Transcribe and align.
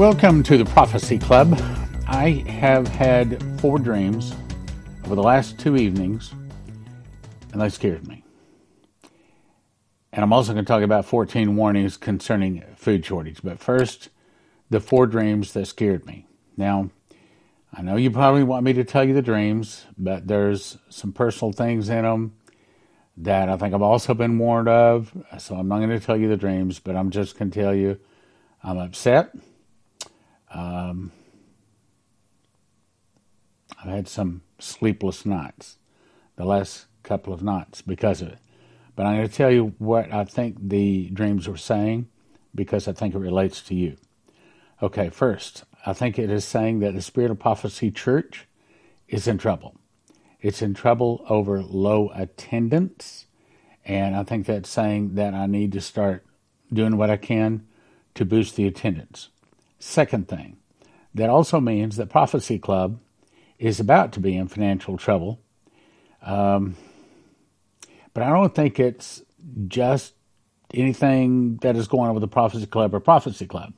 Welcome 0.00 0.42
to 0.44 0.56
the 0.56 0.64
Prophecy 0.64 1.18
Club. 1.18 1.60
I 2.08 2.42
have 2.48 2.88
had 2.88 3.60
four 3.60 3.78
dreams 3.78 4.34
over 5.04 5.14
the 5.14 5.22
last 5.22 5.58
two 5.58 5.76
evenings, 5.76 6.32
and 7.52 7.60
they 7.60 7.68
scared 7.68 8.08
me. 8.08 8.24
And 10.10 10.24
I'm 10.24 10.32
also 10.32 10.54
going 10.54 10.64
to 10.64 10.68
talk 10.72 10.82
about 10.82 11.04
14 11.04 11.54
warnings 11.54 11.98
concerning 11.98 12.64
food 12.76 13.04
shortage. 13.04 13.42
But 13.44 13.58
first, 13.58 14.08
the 14.70 14.80
four 14.80 15.06
dreams 15.06 15.52
that 15.52 15.66
scared 15.66 16.06
me. 16.06 16.26
Now, 16.56 16.88
I 17.70 17.82
know 17.82 17.96
you 17.96 18.10
probably 18.10 18.42
want 18.42 18.64
me 18.64 18.72
to 18.72 18.84
tell 18.84 19.04
you 19.04 19.12
the 19.12 19.20
dreams, 19.20 19.84
but 19.98 20.26
there's 20.26 20.78
some 20.88 21.12
personal 21.12 21.52
things 21.52 21.90
in 21.90 22.04
them 22.04 22.36
that 23.18 23.50
I 23.50 23.58
think 23.58 23.74
I've 23.74 23.82
also 23.82 24.14
been 24.14 24.38
warned 24.38 24.68
of. 24.68 25.12
So 25.36 25.56
I'm 25.56 25.68
not 25.68 25.80
going 25.80 25.90
to 25.90 26.00
tell 26.00 26.16
you 26.16 26.28
the 26.28 26.38
dreams, 26.38 26.78
but 26.78 26.96
I'm 26.96 27.10
just 27.10 27.38
going 27.38 27.50
to 27.50 27.60
tell 27.60 27.74
you 27.74 28.00
I'm 28.64 28.78
upset. 28.78 29.34
Um, 30.50 31.12
I've 33.82 33.90
had 33.90 34.08
some 34.08 34.42
sleepless 34.58 35.24
nights 35.24 35.78
the 36.36 36.44
last 36.44 36.86
couple 37.02 37.32
of 37.32 37.42
nights 37.42 37.82
because 37.82 38.22
of 38.22 38.28
it. 38.28 38.38
But 38.96 39.06
I'm 39.06 39.16
going 39.16 39.28
to 39.28 39.34
tell 39.34 39.50
you 39.50 39.74
what 39.78 40.12
I 40.12 40.24
think 40.24 40.56
the 40.60 41.10
dreams 41.10 41.48
were 41.48 41.56
saying 41.56 42.08
because 42.54 42.88
I 42.88 42.92
think 42.92 43.14
it 43.14 43.18
relates 43.18 43.62
to 43.62 43.74
you. 43.74 43.96
Okay, 44.82 45.10
first, 45.10 45.64
I 45.86 45.92
think 45.92 46.18
it 46.18 46.30
is 46.30 46.44
saying 46.44 46.80
that 46.80 46.94
the 46.94 47.02
Spirit 47.02 47.30
of 47.30 47.38
Prophecy 47.38 47.90
Church 47.90 48.46
is 49.08 49.28
in 49.28 49.38
trouble. 49.38 49.76
It's 50.40 50.62
in 50.62 50.74
trouble 50.74 51.24
over 51.28 51.62
low 51.62 52.10
attendance, 52.14 53.26
and 53.84 54.16
I 54.16 54.24
think 54.24 54.46
that's 54.46 54.70
saying 54.70 55.14
that 55.14 55.34
I 55.34 55.46
need 55.46 55.72
to 55.72 55.80
start 55.80 56.24
doing 56.72 56.96
what 56.96 57.10
I 57.10 57.16
can 57.16 57.66
to 58.14 58.24
boost 58.24 58.56
the 58.56 58.66
attendance. 58.66 59.28
Second 59.80 60.28
thing, 60.28 60.58
that 61.14 61.30
also 61.30 61.58
means 61.58 61.96
that 61.96 62.10
Prophecy 62.10 62.58
Club 62.58 63.00
is 63.58 63.80
about 63.80 64.12
to 64.12 64.20
be 64.20 64.36
in 64.36 64.46
financial 64.46 64.98
trouble. 64.98 65.40
Um, 66.22 66.76
but 68.12 68.22
I 68.22 68.28
don't 68.28 68.54
think 68.54 68.78
it's 68.78 69.22
just 69.66 70.12
anything 70.74 71.56
that 71.62 71.76
is 71.76 71.88
going 71.88 72.08
on 72.08 72.14
with 72.14 72.20
the 72.20 72.28
Prophecy 72.28 72.66
Club 72.66 72.94
or 72.94 73.00
Prophecy 73.00 73.46
Club. 73.46 73.72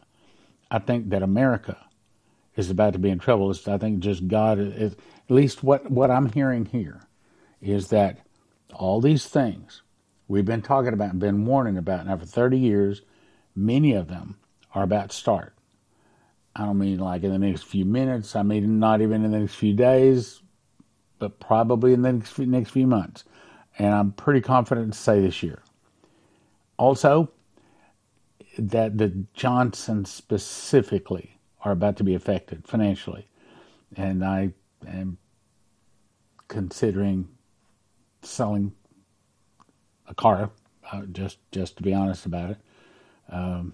I 0.73 0.81
think 0.81 1.11
that 1.11 1.23
America 1.23 1.79
is 2.57 2.69
about 2.69 2.95
to 2.95 2.99
be 2.99 3.11
in 3.11 3.21
trouble. 3.21 3.51
It's, 3.51 3.69
I 3.69 3.79
think 3.79 4.01
just 4.01 4.27
God, 4.27 4.59
is, 4.59 4.95
at 4.95 5.31
least 5.31 5.63
what, 5.63 5.89
what 5.89 6.11
I'm 6.11 6.33
hearing 6.33 6.67
here, 6.67 7.07
is 7.61 7.89
that 7.89 8.19
all 8.75 9.01
these 9.01 9.27
things 9.27 9.83
we've 10.27 10.45
been 10.45 10.63
talking 10.63 10.93
about 10.93 11.11
and 11.11 11.21
been 11.21 11.47
warning 11.47 11.79
about 11.79 12.07
now 12.07 12.17
for 12.17 12.27
30 12.27 12.59
years, 12.59 13.03
many 13.55 13.93
of 13.93 14.09
them 14.09 14.37
are 14.75 14.83
about 14.83 15.11
to 15.11 15.17
start. 15.17 15.55
I 16.55 16.65
don't 16.65 16.79
mean 16.79 16.99
like 16.99 17.23
in 17.23 17.31
the 17.31 17.39
next 17.39 17.65
few 17.65 17.85
minutes. 17.85 18.37
I 18.37 18.43
mean 18.43 18.79
not 18.79 19.01
even 19.01 19.25
in 19.25 19.33
the 19.33 19.39
next 19.39 19.55
few 19.55 19.75
days, 19.75 20.43
but 21.19 21.41
probably 21.41 21.93
in 21.93 22.03
the 22.03 22.13
next 22.13 22.33
few, 22.33 22.47
next 22.47 22.71
few 22.71 22.87
months. 22.87 23.25
And 23.79 23.95
I'm 23.95 24.13
pretty 24.13 24.41
confident 24.41 24.93
to 24.93 24.99
say 24.99 25.21
this 25.21 25.43
year. 25.43 25.63
Also, 26.77 27.31
that 28.59 28.99
the 28.99 29.25
Johnsons 29.35 30.11
specifically 30.11 31.39
are 31.65 31.73
about 31.73 31.97
to 31.97 32.05
be 32.05 32.15
affected 32.15 32.67
financially, 32.67 33.27
and 33.97 34.25
I 34.25 34.53
am 34.87 35.17
considering 36.49 37.29
selling 38.23 38.73
a 40.09 40.15
car. 40.15 40.51
Uh, 40.91 41.03
just 41.13 41.39
just 41.53 41.77
to 41.77 41.83
be 41.83 41.95
honest 41.95 42.27
about 42.27 42.51
it. 42.51 42.59
Um, 43.31 43.73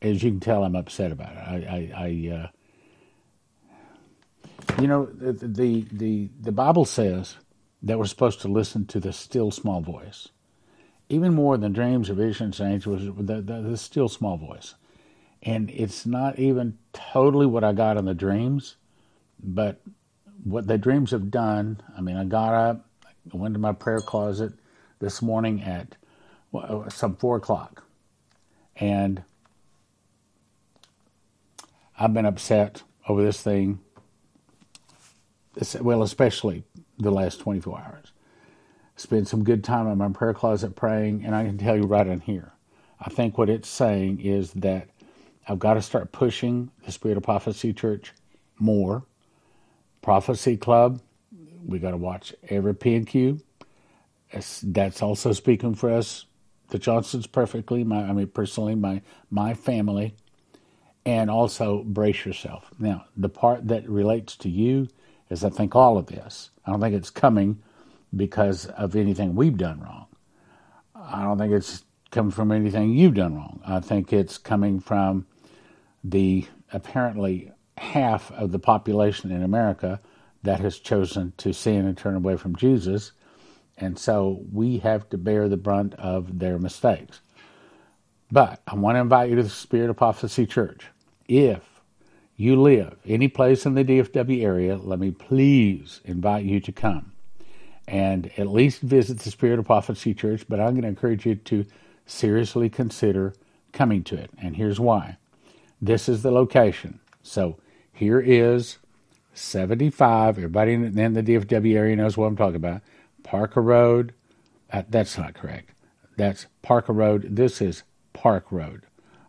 as 0.00 0.22
you 0.22 0.30
can 0.30 0.40
tell, 0.40 0.64
I'm 0.64 0.76
upset 0.76 1.12
about 1.12 1.32
it. 1.32 1.38
I, 1.38 1.92
I, 1.96 2.04
I 2.04 2.34
uh, 2.34 2.48
you 4.80 4.86
know, 4.86 5.06
the, 5.06 5.32
the 5.32 5.86
the 5.92 6.28
the 6.40 6.52
Bible 6.52 6.84
says 6.84 7.36
that 7.82 7.98
we're 7.98 8.06
supposed 8.06 8.40
to 8.42 8.48
listen 8.48 8.86
to 8.86 9.00
the 9.00 9.12
still 9.12 9.50
small 9.50 9.80
voice, 9.80 10.28
even 11.08 11.34
more 11.34 11.56
than 11.56 11.72
dreams 11.72 12.10
or 12.10 12.14
visions 12.14 12.60
and 12.60 12.72
angels. 12.72 13.04
The, 13.04 13.40
the, 13.40 13.62
the 13.62 13.76
still 13.76 14.08
small 14.08 14.36
voice, 14.36 14.74
and 15.42 15.70
it's 15.70 16.06
not 16.06 16.38
even 16.38 16.78
totally 16.92 17.46
what 17.46 17.64
I 17.64 17.72
got 17.72 17.96
in 17.96 18.04
the 18.04 18.14
dreams, 18.14 18.76
but 19.42 19.80
what 20.44 20.66
the 20.66 20.78
dreams 20.78 21.10
have 21.10 21.30
done. 21.30 21.80
I 21.96 22.00
mean, 22.00 22.16
I 22.16 22.24
got 22.24 22.54
up, 22.54 22.86
I 23.04 23.36
went 23.36 23.54
to 23.54 23.60
my 23.60 23.72
prayer 23.72 24.00
closet 24.00 24.52
this 25.00 25.22
morning 25.22 25.62
at 25.62 25.96
well, 26.52 26.88
some 26.88 27.16
four 27.16 27.36
o'clock, 27.36 27.82
and 28.76 29.22
I've 32.00 32.14
been 32.14 32.26
upset 32.26 32.82
over 33.08 33.22
this 33.22 33.42
thing, 33.42 33.80
well, 35.80 36.02
especially 36.02 36.62
the 36.98 37.10
last 37.10 37.40
24 37.40 37.78
hours. 37.80 38.12
Spent 38.94 39.26
some 39.26 39.42
good 39.42 39.64
time 39.64 39.88
in 39.88 39.98
my 39.98 40.08
prayer 40.10 40.32
closet 40.34 40.76
praying, 40.76 41.24
and 41.24 41.34
I 41.34 41.44
can 41.44 41.58
tell 41.58 41.76
you 41.76 41.82
right 41.82 42.06
in 42.06 42.20
here, 42.20 42.52
I 43.00 43.10
think 43.10 43.36
what 43.36 43.50
it's 43.50 43.68
saying 43.68 44.20
is 44.20 44.52
that 44.54 44.88
I've 45.48 45.58
got 45.58 45.74
to 45.74 45.82
start 45.82 46.12
pushing 46.12 46.70
the 46.84 46.92
Spirit 46.92 47.16
of 47.16 47.24
Prophecy 47.24 47.72
Church 47.72 48.12
more. 48.58 49.04
Prophecy 50.02 50.56
Club, 50.56 51.00
we 51.66 51.80
got 51.80 51.90
to 51.92 51.96
watch 51.96 52.32
every 52.48 52.74
P 52.74 52.94
and 52.94 53.06
Q. 53.06 53.40
That's 54.62 55.02
also 55.02 55.32
speaking 55.32 55.74
for 55.74 55.90
us, 55.90 56.26
the 56.68 56.78
Johnsons, 56.78 57.26
perfectly. 57.26 57.82
My, 57.82 58.04
I 58.04 58.12
mean, 58.12 58.28
personally, 58.28 58.74
my 58.74 59.02
my 59.30 59.54
family 59.54 60.14
and 61.04 61.30
also 61.30 61.82
brace 61.84 62.24
yourself. 62.24 62.70
Now, 62.78 63.06
the 63.16 63.28
part 63.28 63.68
that 63.68 63.88
relates 63.88 64.36
to 64.36 64.48
you 64.48 64.88
is 65.30 65.44
I 65.44 65.50
think 65.50 65.74
all 65.74 65.96
of 65.98 66.06
this. 66.06 66.50
I 66.64 66.70
don't 66.70 66.80
think 66.80 66.94
it's 66.94 67.10
coming 67.10 67.62
because 68.14 68.66
of 68.66 68.96
anything 68.96 69.34
we've 69.34 69.56
done 69.56 69.80
wrong. 69.80 70.06
I 70.94 71.22
don't 71.22 71.38
think 71.38 71.52
it's 71.52 71.84
coming 72.10 72.30
from 72.30 72.52
anything 72.52 72.90
you've 72.94 73.14
done 73.14 73.36
wrong. 73.36 73.60
I 73.66 73.80
think 73.80 74.12
it's 74.12 74.38
coming 74.38 74.80
from 74.80 75.26
the 76.02 76.46
apparently 76.72 77.52
half 77.76 78.30
of 78.32 78.52
the 78.52 78.58
population 78.58 79.30
in 79.30 79.42
America 79.42 80.00
that 80.42 80.60
has 80.60 80.78
chosen 80.78 81.32
to 81.38 81.52
sin 81.52 81.86
and 81.86 81.96
turn 81.96 82.14
away 82.14 82.36
from 82.36 82.56
Jesus. 82.56 83.12
And 83.76 83.98
so 83.98 84.44
we 84.52 84.78
have 84.78 85.08
to 85.10 85.18
bear 85.18 85.48
the 85.48 85.56
brunt 85.56 85.94
of 85.94 86.38
their 86.38 86.58
mistakes. 86.58 87.20
But 88.30 88.60
I 88.66 88.74
want 88.74 88.96
to 88.96 89.00
invite 89.00 89.30
you 89.30 89.36
to 89.36 89.42
the 89.42 89.48
Spirit 89.48 89.90
of 89.90 89.96
Prophecy 89.96 90.46
Church 90.46 90.86
if 91.28 91.82
you 92.36 92.60
live 92.60 92.96
any 93.06 93.28
place 93.28 93.66
in 93.66 93.74
the 93.74 93.84
DFW 93.84 94.42
area, 94.42 94.76
let 94.76 94.98
me 94.98 95.10
please 95.10 96.00
invite 96.04 96.44
you 96.44 96.60
to 96.60 96.72
come 96.72 97.12
and 97.86 98.30
at 98.36 98.48
least 98.48 98.80
visit 98.80 99.20
the 99.20 99.30
Spirit 99.30 99.58
of 99.58 99.66
Prophecy 99.66 100.14
Church. 100.14 100.44
But 100.48 100.60
I'm 100.60 100.70
going 100.70 100.82
to 100.82 100.88
encourage 100.88 101.26
you 101.26 101.34
to 101.36 101.66
seriously 102.06 102.70
consider 102.70 103.34
coming 103.72 104.02
to 104.04 104.16
it. 104.16 104.30
And 104.40 104.56
here's 104.56 104.80
why 104.80 105.18
this 105.80 106.08
is 106.08 106.22
the 106.22 106.30
location. 106.30 107.00
So 107.22 107.58
here 107.92 108.20
is 108.20 108.78
75. 109.34 110.38
Everybody 110.38 110.74
in 110.74 110.94
the 110.94 111.22
DFW 111.22 111.76
area 111.76 111.96
knows 111.96 112.16
what 112.16 112.26
I'm 112.26 112.36
talking 112.36 112.56
about. 112.56 112.82
Parker 113.22 113.62
Road. 113.62 114.14
Uh, 114.72 114.82
that's 114.88 115.16
not 115.16 115.34
correct. 115.34 115.70
That's 116.16 116.46
Parker 116.62 116.92
Road. 116.92 117.36
This 117.36 117.60
is 117.60 117.84
Park 118.18 118.50
Road. 118.50 118.82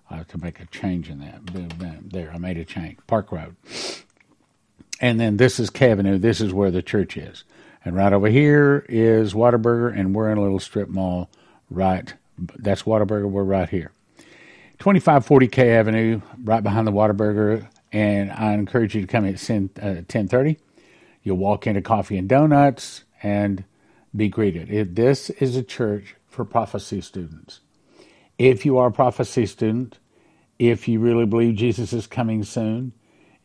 I 0.09 0.17
have 0.17 0.27
to 0.29 0.39
make 0.39 0.59
a 0.59 0.65
change 0.65 1.11
in 1.11 1.19
that. 1.19 2.09
There, 2.11 2.31
I 2.33 2.39
made 2.39 2.57
a 2.57 2.65
change. 2.65 2.97
Park 3.05 3.31
Road. 3.31 3.55
And 4.99 5.19
then 5.19 5.37
this 5.37 5.59
is 5.59 5.69
Avenue. 5.79 6.17
This 6.17 6.41
is 6.41 6.51
where 6.53 6.71
the 6.71 6.81
church 6.81 7.15
is. 7.15 7.43
And 7.85 7.95
right 7.95 8.11
over 8.11 8.27
here 8.27 8.87
is 8.89 9.33
Whataburger, 9.33 9.95
and 9.97 10.15
we're 10.15 10.31
in 10.31 10.39
a 10.39 10.41
little 10.41 10.59
strip 10.59 10.89
mall 10.89 11.29
right. 11.69 12.11
That's 12.57 12.81
Whataburger. 12.81 13.29
We're 13.29 13.43
right 13.43 13.69
here. 13.69 13.91
2540 14.79 15.47
K 15.49 15.69
Avenue, 15.69 16.21
right 16.43 16.63
behind 16.63 16.87
the 16.87 16.91
Whataburger. 16.91 17.67
And 17.91 18.31
I 18.31 18.53
encourage 18.53 18.95
you 18.95 19.01
to 19.01 19.07
come 19.07 19.25
at 19.25 19.37
10, 19.37 19.69
uh, 19.79 20.01
1030. 20.01 20.57
You'll 21.21 21.37
walk 21.37 21.67
into 21.67 21.83
Coffee 21.83 22.17
and 22.17 22.27
Donuts 22.27 23.03
and 23.21 23.65
be 24.15 24.29
greeted. 24.29 24.95
This 24.95 25.29
is 25.29 25.55
a 25.55 25.63
church 25.63 26.15
for 26.27 26.43
prophecy 26.43 27.01
students. 27.01 27.59
If 28.39 28.65
you 28.65 28.79
are 28.79 28.87
a 28.87 28.93
prophecy 28.93 29.45
student, 29.47 29.99
if 30.59 30.87
you 30.87 30.99
really 31.01 31.27
believe 31.27 31.57
Jesus 31.57 31.93
is 31.93 32.07
coming 32.07 32.43
soon, 32.43 32.93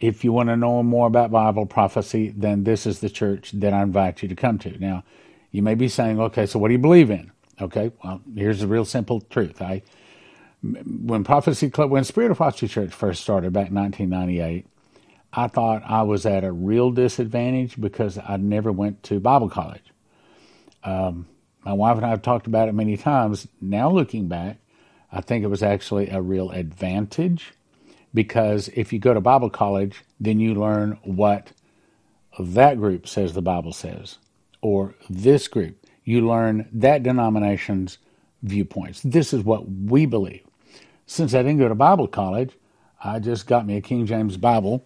if 0.01 0.25
you 0.25 0.33
want 0.33 0.51
to 0.51 0.57
know 0.57 0.83
more 0.85 1.09
about 1.09 1.33
Bible 1.33 1.67
prophecy, 1.67 2.33
then 2.37 2.65
this 2.65 2.87
is 2.87 3.01
the 3.01 3.11
church 3.11 3.53
that 3.53 3.73
I 3.75 3.83
invite 3.83 4.23
you 4.23 4.29
to 4.29 4.37
come 4.37 4.59
to. 4.61 4.79
Now, 4.79 5.05
you 5.51 5.63
may 5.63 5.75
be 5.75 5.89
saying, 5.89 6.21
okay, 6.21 6.47
so 6.47 6.59
what 6.61 6.69
do 6.69 6.73
you 6.75 6.79
believe 6.81 7.11
in? 7.11 7.33
Okay, 7.61 7.93
well, 8.05 8.21
here's 8.37 8.61
the 8.61 8.69
real 8.69 8.85
simple 8.85 9.21
truth. 9.21 9.63
I, 9.63 9.83
when 10.63 11.25
Prophecy 11.25 11.71
Club, 11.71 11.91
when 11.91 12.05
Spirit 12.05 12.31
of 12.33 12.39
Prophecy 12.39 12.69
Church 12.69 12.93
first 12.93 13.23
started 13.23 13.53
back 13.53 13.69
in 13.69 13.75
1998, 13.75 14.67
I 15.33 15.49
thought 15.49 15.83
I 15.87 16.03
was 16.03 16.27
at 16.27 16.45
a 16.45 16.53
real 16.53 16.93
disadvantage 16.93 17.81
because 17.81 18.19
I 18.19 18.37
never 18.37 18.73
went 18.73 19.03
to 19.05 19.21
Bible 19.21 19.49
college. 19.51 19.83
Um, 20.85 21.27
my 21.65 21.73
wife 21.73 21.97
and 21.97 22.07
I 22.07 22.11
have 22.11 22.23
talked 22.23 22.47
about 22.47 22.69
it 22.69 22.75
many 22.75 22.97
times. 22.97 23.49
Now 23.61 23.91
looking 23.91 24.29
back, 24.29 24.59
I 25.15 25.21
think 25.21 25.45
it 25.45 25.49
was 25.49 25.63
actually 25.63 26.11
a 26.11 26.21
real 26.21 26.51
advantage 26.51 27.53
because 28.13 28.69
if 28.75 28.93
you 28.93 28.99
go 28.99 29.15
to 29.15 29.21
Bible 29.21 29.49
college, 29.49 30.03
then 30.19 30.41
you 30.41 30.55
learn 30.55 30.99
what 31.05 31.53
that 32.37 32.79
group 32.79 33.07
says 33.07 33.33
the 33.33 33.41
Bible 33.41 33.73
says, 33.73 34.19
or 34.61 34.97
this 35.09 35.47
group. 35.47 35.77
You 36.03 36.27
learn 36.27 36.69
that 36.73 37.05
denomination's 37.05 37.99
viewpoints. 38.43 39.03
This 39.03 39.33
is 39.33 39.45
what 39.45 39.71
we 39.71 40.05
believe. 40.05 40.43
Since 41.07 41.33
I 41.33 41.43
didn't 41.43 41.59
go 41.59 41.69
to 41.69 41.77
Bible 41.77 42.09
college, 42.09 42.51
I 43.03 43.21
just 43.21 43.47
got 43.47 43.67
me 43.67 43.77
a 43.77 43.81
King 43.81 44.07
James 44.07 44.37
Bible, 44.37 44.85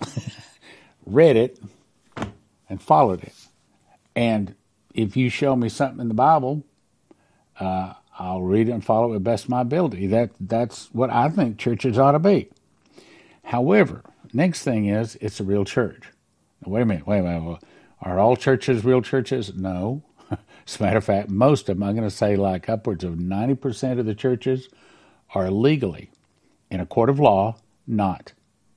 read 1.06 1.36
it, 1.36 1.60
and 2.68 2.82
followed 2.82 3.22
it. 3.22 3.34
And 4.16 4.56
if 4.94 5.16
you 5.16 5.28
show 5.28 5.54
me 5.54 5.68
something 5.68 6.00
in 6.00 6.08
the 6.08 6.14
Bible, 6.14 6.64
uh, 7.58 7.94
I'll 8.18 8.42
read 8.42 8.68
it 8.68 8.72
and 8.72 8.84
follow 8.84 9.12
it 9.14 9.24
best 9.24 9.44
of 9.44 9.50
my 9.50 9.62
ability. 9.62 10.06
That 10.06 10.30
that's 10.40 10.88
what 10.92 11.10
I 11.10 11.28
think 11.28 11.58
churches 11.58 11.98
ought 11.98 12.12
to 12.12 12.18
be. 12.18 12.50
However, 13.44 14.02
next 14.32 14.62
thing 14.62 14.86
is 14.86 15.16
it's 15.20 15.40
a 15.40 15.44
real 15.44 15.64
church. 15.64 16.04
Now, 16.64 16.72
wait 16.72 16.82
a 16.82 16.86
minute, 16.86 17.06
wait 17.06 17.20
a 17.20 17.22
minute. 17.22 17.62
Are 18.00 18.18
all 18.18 18.36
churches 18.36 18.84
real 18.84 19.02
churches? 19.02 19.54
No. 19.54 20.02
As 20.30 20.78
a 20.78 20.82
matter 20.82 20.98
of 20.98 21.04
fact, 21.04 21.28
most 21.28 21.68
of 21.68 21.76
them, 21.76 21.82
I'm 21.82 21.94
going 21.96 22.08
to 22.08 22.14
say 22.14 22.36
like 22.36 22.68
upwards 22.68 23.04
of 23.04 23.14
90% 23.14 23.98
of 23.98 24.06
the 24.06 24.14
churches 24.14 24.68
are 25.34 25.50
legally, 25.50 26.10
in 26.70 26.80
a 26.80 26.86
court 26.86 27.10
of 27.10 27.18
law, 27.18 27.56
not 27.86 28.32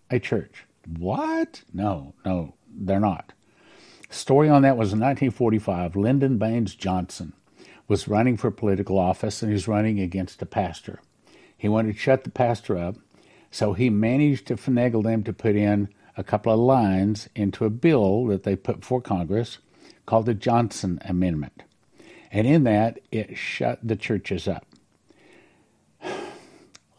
a 0.09 0.19
church. 0.19 0.65
What? 0.97 1.63
No, 1.73 2.13
no, 2.25 2.53
they're 2.69 2.99
not. 2.99 3.33
Story 4.09 4.49
on 4.49 4.61
that 4.61 4.77
was 4.77 4.93
in 4.93 4.99
1945. 4.99 5.95
Lyndon 5.95 6.37
Baines 6.37 6.75
Johnson 6.75 7.33
was 7.87 8.07
running 8.07 8.37
for 8.37 8.51
political 8.51 8.97
office 8.97 9.41
and 9.41 9.51
he's 9.51 9.67
running 9.67 9.99
against 9.99 10.41
a 10.41 10.45
pastor. 10.45 11.01
He 11.57 11.69
wanted 11.69 11.93
to 11.93 11.99
shut 11.99 12.23
the 12.23 12.29
pastor 12.29 12.77
up, 12.77 12.95
so 13.51 13.73
he 13.73 13.89
managed 13.89 14.47
to 14.47 14.55
finagle 14.55 15.03
them 15.03 15.23
to 15.23 15.33
put 15.33 15.55
in 15.55 15.89
a 16.17 16.23
couple 16.23 16.51
of 16.51 16.59
lines 16.59 17.29
into 17.35 17.65
a 17.65 17.69
bill 17.69 18.25
that 18.27 18.43
they 18.43 18.55
put 18.55 18.81
before 18.81 19.01
Congress 19.01 19.59
called 20.05 20.25
the 20.25 20.33
Johnson 20.33 20.99
Amendment. 21.05 21.63
And 22.31 22.47
in 22.47 22.63
that, 22.63 22.99
it 23.11 23.37
shut 23.37 23.79
the 23.81 23.95
churches 23.95 24.47
up. 24.47 24.65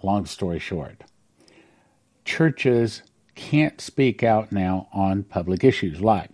Long 0.02 0.26
story 0.26 0.58
short, 0.58 1.02
churches 2.24 3.02
can't 3.34 3.80
speak 3.80 4.22
out 4.22 4.50
now 4.50 4.88
on 4.92 5.22
public 5.22 5.62
issues 5.62 6.00
like 6.00 6.32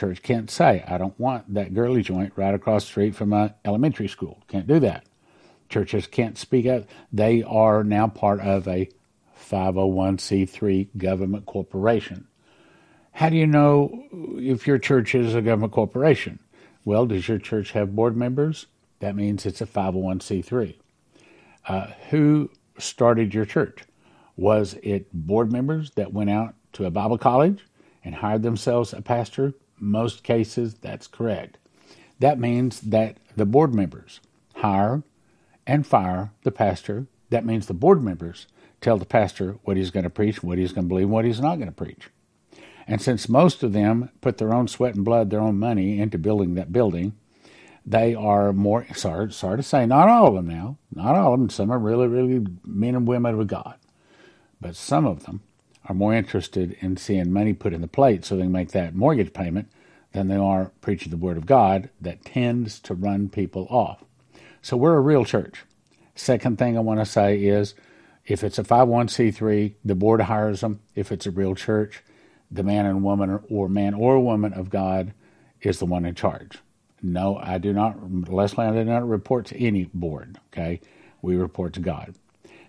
church 0.00 0.22
can't 0.22 0.50
say, 0.50 0.82
I 0.88 0.96
don't 0.96 1.18
want 1.20 1.52
that 1.52 1.74
girly 1.74 2.02
joint 2.02 2.32
right 2.34 2.54
across 2.54 2.84
the 2.84 2.90
street 2.90 3.14
from 3.14 3.28
my 3.28 3.52
elementary 3.64 4.08
school. 4.08 4.42
Can't 4.48 4.66
do 4.66 4.80
that. 4.80 5.04
Churches 5.68 6.06
can't 6.06 6.38
speak 6.38 6.66
out. 6.66 6.86
They 7.12 7.42
are 7.42 7.84
now 7.84 8.08
part 8.08 8.40
of 8.40 8.66
a 8.66 8.88
501c3 9.38 10.88
government 10.96 11.44
corporation. 11.44 12.26
How 13.12 13.28
do 13.28 13.36
you 13.36 13.46
know 13.46 14.06
if 14.38 14.66
your 14.66 14.78
church 14.78 15.14
is 15.14 15.34
a 15.34 15.42
government 15.42 15.72
corporation? 15.72 16.38
Well, 16.84 17.04
does 17.06 17.28
your 17.28 17.38
church 17.38 17.72
have 17.72 17.94
board 17.94 18.16
members? 18.16 18.66
That 19.00 19.14
means 19.14 19.44
it's 19.44 19.60
a 19.60 19.66
501c3. 19.66 20.76
Uh, 21.68 21.86
who 22.08 22.50
started 22.78 23.34
your 23.34 23.44
church? 23.44 23.84
Was 24.36 24.76
it 24.82 25.12
board 25.12 25.52
members 25.52 25.90
that 25.92 26.14
went 26.14 26.30
out 26.30 26.54
to 26.72 26.86
a 26.86 26.90
Bible 26.90 27.18
college 27.18 27.66
and 28.02 28.14
hired 28.14 28.42
themselves 28.42 28.94
a 28.94 29.02
pastor? 29.02 29.52
Most 29.80 30.22
cases, 30.22 30.74
that's 30.74 31.06
correct. 31.06 31.56
That 32.18 32.38
means 32.38 32.80
that 32.82 33.16
the 33.34 33.46
board 33.46 33.74
members 33.74 34.20
hire 34.56 35.02
and 35.66 35.86
fire 35.86 36.32
the 36.42 36.52
pastor. 36.52 37.06
That 37.30 37.46
means 37.46 37.66
the 37.66 37.74
board 37.74 38.02
members 38.02 38.46
tell 38.80 38.98
the 38.98 39.06
pastor 39.06 39.56
what 39.64 39.76
he's 39.76 39.90
going 39.90 40.04
to 40.04 40.10
preach, 40.10 40.42
what 40.42 40.58
he's 40.58 40.72
going 40.72 40.84
to 40.84 40.88
believe, 40.88 41.08
what 41.08 41.24
he's 41.24 41.40
not 41.40 41.56
going 41.56 41.68
to 41.68 41.72
preach. 41.72 42.08
And 42.86 43.00
since 43.00 43.28
most 43.28 43.62
of 43.62 43.72
them 43.72 44.10
put 44.20 44.38
their 44.38 44.52
own 44.52 44.68
sweat 44.68 44.94
and 44.94 45.04
blood, 45.04 45.30
their 45.30 45.40
own 45.40 45.58
money 45.58 45.98
into 45.98 46.18
building 46.18 46.54
that 46.54 46.72
building, 46.72 47.14
they 47.86 48.14
are 48.14 48.52
more 48.52 48.86
sorry, 48.94 49.32
sorry 49.32 49.56
to 49.56 49.62
say, 49.62 49.86
not 49.86 50.08
all 50.08 50.26
of 50.26 50.34
them 50.34 50.48
now, 50.48 50.76
not 50.94 51.14
all 51.14 51.34
of 51.34 51.40
them. 51.40 51.50
Some 51.50 51.70
are 51.70 51.78
really, 51.78 52.06
really 52.06 52.46
men 52.64 52.94
and 52.94 53.08
women 53.08 53.38
of 53.38 53.46
God, 53.46 53.76
but 54.60 54.76
some 54.76 55.06
of 55.06 55.24
them 55.24 55.40
are 55.90 55.94
more 55.94 56.14
interested 56.14 56.76
in 56.78 56.96
seeing 56.96 57.32
money 57.32 57.52
put 57.52 57.72
in 57.72 57.80
the 57.80 57.88
plate 57.88 58.24
so 58.24 58.36
they 58.36 58.42
can 58.42 58.52
make 58.52 58.70
that 58.70 58.94
mortgage 58.94 59.32
payment 59.32 59.68
than 60.12 60.28
they 60.28 60.36
are 60.36 60.70
preaching 60.80 61.10
the 61.10 61.16
Word 61.16 61.36
of 61.36 61.46
God 61.46 61.90
that 62.00 62.24
tends 62.24 62.78
to 62.78 62.94
run 62.94 63.28
people 63.28 63.66
off. 63.68 64.04
So 64.62 64.76
we're 64.76 64.94
a 64.94 65.00
real 65.00 65.24
church. 65.24 65.64
Second 66.14 66.58
thing 66.58 66.76
I 66.76 66.80
want 66.80 67.00
to 67.00 67.06
say 67.06 67.42
is 67.42 67.74
if 68.24 68.44
it's 68.44 68.56
a 68.56 68.62
501c3, 68.62 69.74
the 69.84 69.96
board 69.96 70.20
hires 70.20 70.60
them. 70.60 70.78
If 70.94 71.10
it's 71.10 71.26
a 71.26 71.32
real 71.32 71.56
church, 71.56 72.04
the 72.52 72.62
man 72.62 72.86
and 72.86 73.02
woman 73.02 73.40
or 73.50 73.68
man 73.68 73.94
or 73.94 74.20
woman 74.20 74.52
of 74.52 74.70
God 74.70 75.12
is 75.60 75.80
the 75.80 75.86
one 75.86 76.04
in 76.04 76.14
charge. 76.14 76.58
No, 77.02 77.36
I 77.36 77.58
do 77.58 77.72
not, 77.72 78.28
Leslie, 78.30 78.66
I 78.66 78.72
do 78.72 78.84
not 78.84 79.08
report 79.08 79.46
to 79.46 79.58
any 79.58 79.90
board, 79.92 80.38
okay? 80.52 80.82
We 81.20 81.34
report 81.34 81.72
to 81.72 81.80
God. 81.80 82.14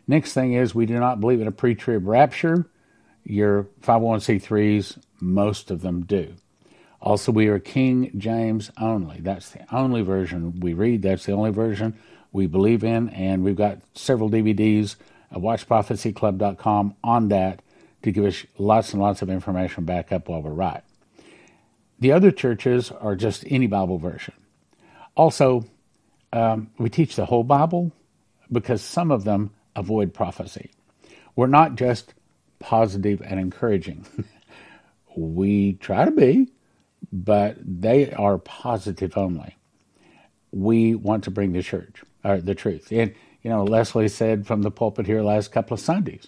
Next 0.07 0.33
thing 0.33 0.53
is 0.53 0.73
we 0.73 0.87
do 0.87 0.99
not 0.99 1.19
believe 1.19 1.39
in 1.39 1.47
a 1.47 1.51
pre 1.51 1.75
trib 1.75 2.07
rapture. 2.07 2.65
Your 3.23 3.67
501c3s, 3.81 4.97
most 5.19 5.71
of 5.71 5.81
them 5.81 6.03
do. 6.03 6.33
Also, 7.01 7.31
we 7.31 7.47
are 7.47 7.59
King 7.59 8.11
James 8.17 8.71
only. 8.79 9.19
That's 9.19 9.49
the 9.49 9.65
only 9.75 10.01
version 10.01 10.59
we 10.59 10.73
read. 10.73 11.01
That's 11.01 11.25
the 11.25 11.31
only 11.31 11.51
version 11.51 11.97
we 12.31 12.45
believe 12.45 12.83
in. 12.83 13.09
And 13.09 13.43
we've 13.43 13.55
got 13.55 13.79
several 13.95 14.29
DVDs 14.29 14.95
at 15.31 15.39
watchprophecyclub.com 15.39 16.95
on 17.03 17.27
that 17.29 17.61
to 18.03 18.11
give 18.11 18.25
us 18.25 18.45
lots 18.57 18.93
and 18.93 19.01
lots 19.01 19.21
of 19.21 19.29
information 19.29 19.85
back 19.85 20.11
up 20.11 20.29
while 20.29 20.41
we're 20.41 20.51
right. 20.51 20.83
The 21.99 22.11
other 22.11 22.31
churches 22.31 22.91
are 22.91 23.15
just 23.15 23.45
any 23.47 23.67
Bible 23.67 23.97
version. 23.97 24.33
Also, 25.15 25.65
um, 26.33 26.69
we 26.77 26.89
teach 26.89 27.15
the 27.15 27.25
whole 27.25 27.43
Bible 27.43 27.91
because 28.51 28.81
some 28.81 29.11
of 29.11 29.23
them 29.23 29.51
avoid 29.75 30.13
prophecy. 30.13 30.71
We're 31.35 31.47
not 31.47 31.75
just 31.75 32.13
positive 32.61 33.21
and 33.21 33.39
encouraging. 33.39 34.05
we 35.17 35.73
try 35.73 36.05
to 36.05 36.11
be, 36.11 36.51
but 37.11 37.57
they 37.59 38.11
are 38.13 38.37
positive 38.37 39.17
only. 39.17 39.57
We 40.51 40.95
want 40.95 41.25
to 41.25 41.31
bring 41.31 41.51
the 41.51 41.63
church, 41.63 42.03
or 42.23 42.39
the 42.39 42.55
truth. 42.55 42.91
And, 42.91 43.13
you 43.41 43.49
know, 43.49 43.63
Leslie 43.63 44.07
said 44.07 44.47
from 44.47 44.61
the 44.61 44.71
pulpit 44.71 45.07
here 45.07 45.21
last 45.21 45.51
couple 45.51 45.73
of 45.75 45.79
Sundays, 45.79 46.27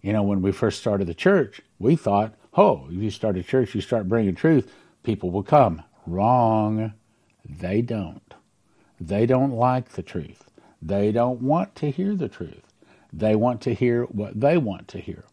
you 0.00 0.12
know, 0.12 0.22
when 0.22 0.42
we 0.42 0.52
first 0.52 0.80
started 0.80 1.06
the 1.06 1.14
church, 1.14 1.60
we 1.78 1.96
thought, 1.96 2.34
oh, 2.56 2.86
if 2.90 3.02
you 3.02 3.10
start 3.10 3.36
a 3.36 3.42
church, 3.42 3.74
you 3.74 3.80
start 3.80 4.08
bringing 4.08 4.34
truth, 4.34 4.72
people 5.02 5.30
will 5.30 5.42
come. 5.42 5.82
Wrong. 6.06 6.92
They 7.44 7.82
don't. 7.82 8.34
They 9.00 9.26
don't 9.26 9.52
like 9.52 9.90
the 9.90 10.02
truth. 10.02 10.44
They 10.80 11.12
don't 11.12 11.40
want 11.40 11.74
to 11.76 11.90
hear 11.90 12.14
the 12.14 12.28
truth. 12.28 12.62
They 13.12 13.34
want 13.34 13.60
to 13.62 13.74
hear 13.74 14.04
what 14.04 14.38
they 14.38 14.58
want 14.58 14.88
to 14.88 14.98
hear. 14.98 15.24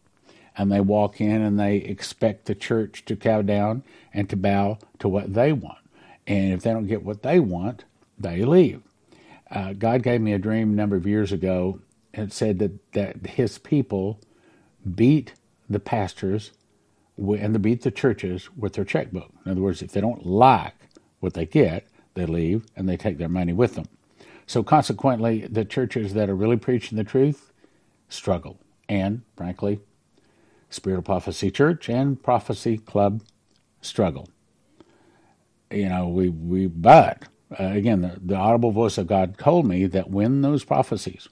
And 0.56 0.70
they 0.70 0.80
walk 0.80 1.20
in 1.20 1.40
and 1.40 1.58
they 1.58 1.76
expect 1.76 2.44
the 2.44 2.54
church 2.54 3.04
to 3.06 3.16
cow 3.16 3.42
down 3.42 3.84
and 4.12 4.28
to 4.30 4.36
bow 4.36 4.78
to 4.98 5.08
what 5.08 5.32
they 5.34 5.52
want. 5.52 5.78
And 6.26 6.52
if 6.52 6.62
they 6.62 6.70
don't 6.72 6.86
get 6.86 7.04
what 7.04 7.22
they 7.22 7.40
want, 7.40 7.84
they 8.18 8.44
leave. 8.44 8.82
Uh, 9.50 9.72
God 9.72 10.02
gave 10.02 10.20
me 10.20 10.32
a 10.32 10.38
dream 10.38 10.72
a 10.72 10.74
number 10.74 10.96
of 10.96 11.06
years 11.06 11.32
ago 11.32 11.80
and 12.14 12.32
said 12.32 12.58
that, 12.58 12.92
that 12.92 13.26
his 13.26 13.58
people 13.58 14.20
beat 14.94 15.34
the 15.68 15.80
pastors 15.80 16.52
and 17.16 17.54
they 17.54 17.58
beat 17.58 17.82
the 17.82 17.90
churches 17.90 18.48
with 18.56 18.74
their 18.74 18.84
checkbook. 18.84 19.30
In 19.44 19.52
other 19.52 19.60
words, 19.60 19.82
if 19.82 19.92
they 19.92 20.00
don't 20.00 20.26
like 20.26 20.74
what 21.20 21.34
they 21.34 21.46
get, 21.46 21.86
they 22.14 22.26
leave 22.26 22.66
and 22.76 22.88
they 22.88 22.96
take 22.96 23.18
their 23.18 23.28
money 23.28 23.52
with 23.52 23.74
them. 23.74 23.86
So 24.46 24.62
consequently, 24.62 25.46
the 25.46 25.64
churches 25.64 26.14
that 26.14 26.28
are 26.28 26.34
really 26.34 26.56
preaching 26.56 26.98
the 26.98 27.04
truth 27.04 27.52
struggle. 28.08 28.58
And 28.88 29.22
frankly, 29.36 29.80
Spirit 30.72 30.98
of 30.98 31.04
Prophecy 31.04 31.50
Church 31.50 31.88
and 31.88 32.22
Prophecy 32.22 32.78
Club 32.78 33.22
struggle. 33.80 34.28
You 35.70 35.88
know, 35.88 36.08
we, 36.08 36.28
we 36.28 36.66
but 36.66 37.24
uh, 37.58 37.64
again, 37.64 38.02
the, 38.02 38.18
the 38.22 38.36
audible 38.36 38.72
voice 38.72 38.98
of 38.98 39.06
God 39.06 39.38
told 39.38 39.66
me 39.66 39.86
that 39.86 40.10
when 40.10 40.42
those 40.42 40.64
prophecies 40.64 41.28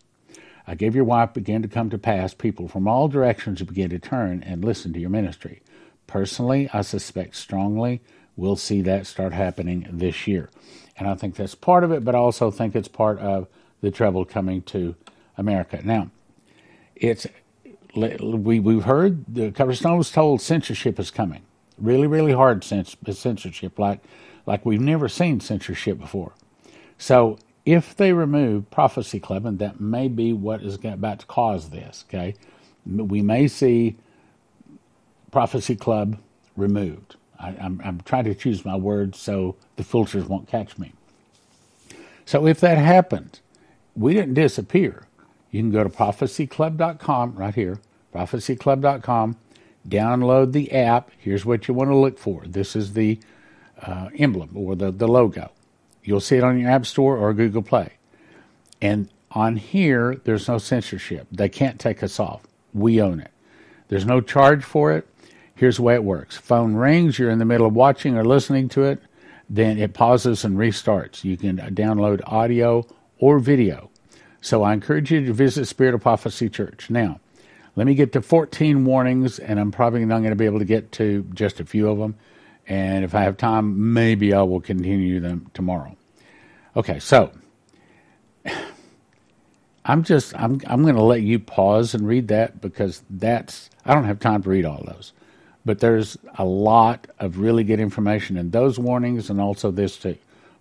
I 0.67 0.75
gave 0.75 0.95
your 0.95 1.05
wife 1.05 1.33
began 1.33 1.63
to 1.63 1.69
come 1.69 1.91
to 1.91 1.99
pass, 1.99 2.33
people 2.33 2.69
from 2.69 2.87
all 2.87 3.09
directions 3.09 3.63
began 3.63 3.91
to 3.91 3.99
turn 3.99 4.43
and 4.43 4.65
listen 4.65 4.93
to 4.93 5.01
your 5.01 5.11
ministry. 5.11 5.63
Personally, 6.07 6.69
I 6.73 6.83
suspect 6.83 7.35
strongly 7.37 8.01
we'll 8.37 8.57
see 8.57 8.81
that 8.83 9.07
start 9.07 9.33
happening 9.33 9.87
this 9.91 10.27
year. 10.27 10.49
And 10.97 11.09
I 11.09 11.15
think 11.15 11.35
that's 11.35 11.55
part 11.55 11.85
of 11.85 11.93
it, 11.93 12.05
but 12.05 12.15
I 12.15 12.19
also 12.19 12.51
think 12.51 12.75
it's 12.75 12.89
part 12.89 13.19
of 13.19 13.49
the 13.81 13.91
trouble 13.91 14.25
coming 14.25 14.63
to 14.63 14.95
America. 15.37 15.81
Now, 15.83 16.11
it's 16.95 17.27
we 17.97 18.61
we've 18.61 18.85
heard 18.85 19.25
the 19.33 19.51
Coverstone 19.51 19.99
was 19.99 20.11
told 20.11 20.41
censorship 20.41 20.99
is 20.99 21.11
coming. 21.11 21.43
Really, 21.79 22.07
really 22.07 22.33
hard 22.33 22.63
censorship, 22.65 23.79
like 23.79 24.01
like 24.47 24.65
we've 24.67 24.81
never 24.81 25.09
seen 25.09 25.41
censorship 25.41 25.99
before. 25.99 26.33
So 26.99 27.39
if 27.65 27.97
they 27.97 28.13
remove 28.13 28.71
Prophecy 28.71 29.21
Club, 29.21 29.47
and 29.47 29.59
that 29.59 29.81
may 29.81 30.09
be 30.09 30.33
what 30.33 30.63
is 30.63 30.77
about 30.85 31.21
to 31.21 31.27
cause 31.27 31.71
this, 31.71 32.05
okay, 32.09 32.35
we 32.87 33.23
may 33.23 33.49
see 33.49 33.97
Prophecy 35.31 35.77
Club 35.77 36.19
removed. 36.57 37.17
I, 37.39 37.51
am 37.51 37.57
I'm, 37.61 37.81
I'm 37.85 38.01
trying 38.03 38.25
to 38.25 38.35
choose 38.35 38.65
my 38.65 38.77
words 38.77 39.19
so 39.19 39.57
the 39.77 39.85
filters 39.85 40.25
won't 40.27 40.49
catch 40.49 40.79
me. 40.79 40.93
So 42.25 42.47
if 42.47 42.61
that 42.61 42.79
happens, 42.79 43.41
we 43.97 44.15
didn't 44.15 44.35
disappear. 44.35 45.07
You 45.51 45.61
can 45.61 45.71
go 45.71 45.83
to 45.83 45.91
prophecyclub.com 45.91 47.35
right 47.35 47.55
here, 47.55 47.81
prophecyclub.com, 48.15 49.37
download 49.89 50.53
the 50.53 50.73
app. 50.73 51.11
Here's 51.19 51.45
what 51.45 51.67
you 51.67 51.75
want 51.75 51.91
to 51.91 51.97
look 51.97 52.19
for. 52.19 52.45
This 52.47 52.77
is 52.77 52.93
the 52.93 53.19
uh, 53.83 54.11
emblem 54.17 54.51
or 54.55 54.77
the, 54.77 54.91
the 54.91 55.09
logo. 55.09 55.51
You'll 56.03 56.21
see 56.21 56.37
it 56.37 56.45
on 56.45 56.59
your 56.59 56.71
App 56.71 56.87
Store 56.87 57.17
or 57.17 57.33
Google 57.35 57.63
Play. 57.63 57.95
And 58.81 59.09
on 59.33 59.57
here, 59.57 60.17
there's 60.25 60.49
no 60.49 60.59
censorship. 60.59 61.27
They 61.31 61.49
can't 61.49 61.79
take 61.79 62.03
us 62.03 62.19
off. 62.19 62.43
We 62.73 63.01
own 63.01 63.21
it. 63.21 63.31
There's 63.89 64.07
no 64.07 64.21
charge 64.21 64.65
for 64.65 64.93
it. 64.93 65.07
Here's 65.55 65.77
the 65.77 65.83
way 65.83 65.95
it 65.95 66.05
works 66.05 66.39
phone 66.39 66.75
rings, 66.75 67.19
you're 67.19 67.31
in 67.31 67.39
the 67.39 67.45
middle 67.45 67.67
of 67.67 67.75
watching 67.75 68.17
or 68.17 68.25
listening 68.25 68.71
to 68.71 68.85
it, 68.85 69.03
then 69.51 69.79
it 69.79 69.93
pauses 69.93 70.45
and 70.45 70.57
restarts. 70.57 71.23
You 71.23 71.37
can 71.37 71.59
download 71.59 72.23
audio 72.25 72.87
or 73.19 73.39
video. 73.39 73.90
So 74.41 74.63
I 74.63 74.73
encourage 74.73 75.11
you 75.11 75.25
to 75.27 75.33
visit 75.33 75.67
Spirit 75.67 75.95
of 75.95 76.01
Prophecy 76.01 76.49
Church. 76.49 76.89
Now, 76.89 77.21
let 77.77 77.87
me 77.87 77.95
get 77.95 78.13
to 78.13 78.23
14 78.23 78.85
warnings, 78.85 79.39
and 79.39 79.61
I'm 79.61 79.71
probably 79.71 80.05
not 80.05 80.19
going 80.19 80.31
to 80.31 80.37
be 80.37 80.47
able 80.47 80.59
to 80.59 80.65
get 80.65 80.93
to 80.93 81.23
just 81.35 81.61
a 81.61 81.65
few 81.65 81.89
of 81.89 81.99
them. 81.99 82.17
And 82.67 83.05
if 83.05 83.15
I 83.15 83.23
have 83.23 83.37
time, 83.37 83.93
maybe 83.93 84.33
I 84.33 84.43
will 84.43 84.61
continue 84.61 85.21
them 85.21 85.51
tomorrow. 85.55 85.97
Okay, 86.77 86.99
so 86.99 87.33
I'm 89.85 90.05
just 90.05 90.35
I'm 90.39 90.61
I'm 90.67 90.83
going 90.83 90.95
to 90.95 91.03
let 91.03 91.23
you 91.23 91.39
pause 91.39 91.95
and 91.95 92.07
read 92.07 92.29
that 92.29 92.61
because 92.61 93.03
that's 93.11 93.71
I 93.85 93.95
don't 93.95 94.05
have 94.05 94.21
time 94.21 94.43
to 94.43 94.51
read 94.51 94.65
all 94.65 94.85
those. 94.87 95.13
But 95.65 95.81
there's 95.81 96.17
a 96.39 96.45
lot 96.45 97.07
of 97.19 97.39
really 97.39 97.65
good 97.65 97.81
information 97.81 98.37
in 98.37 98.51
those 98.51 98.79
warnings 98.79 99.31
and 99.31 99.41
also 99.41 99.71
this 99.71 99.97
too. 99.97 100.17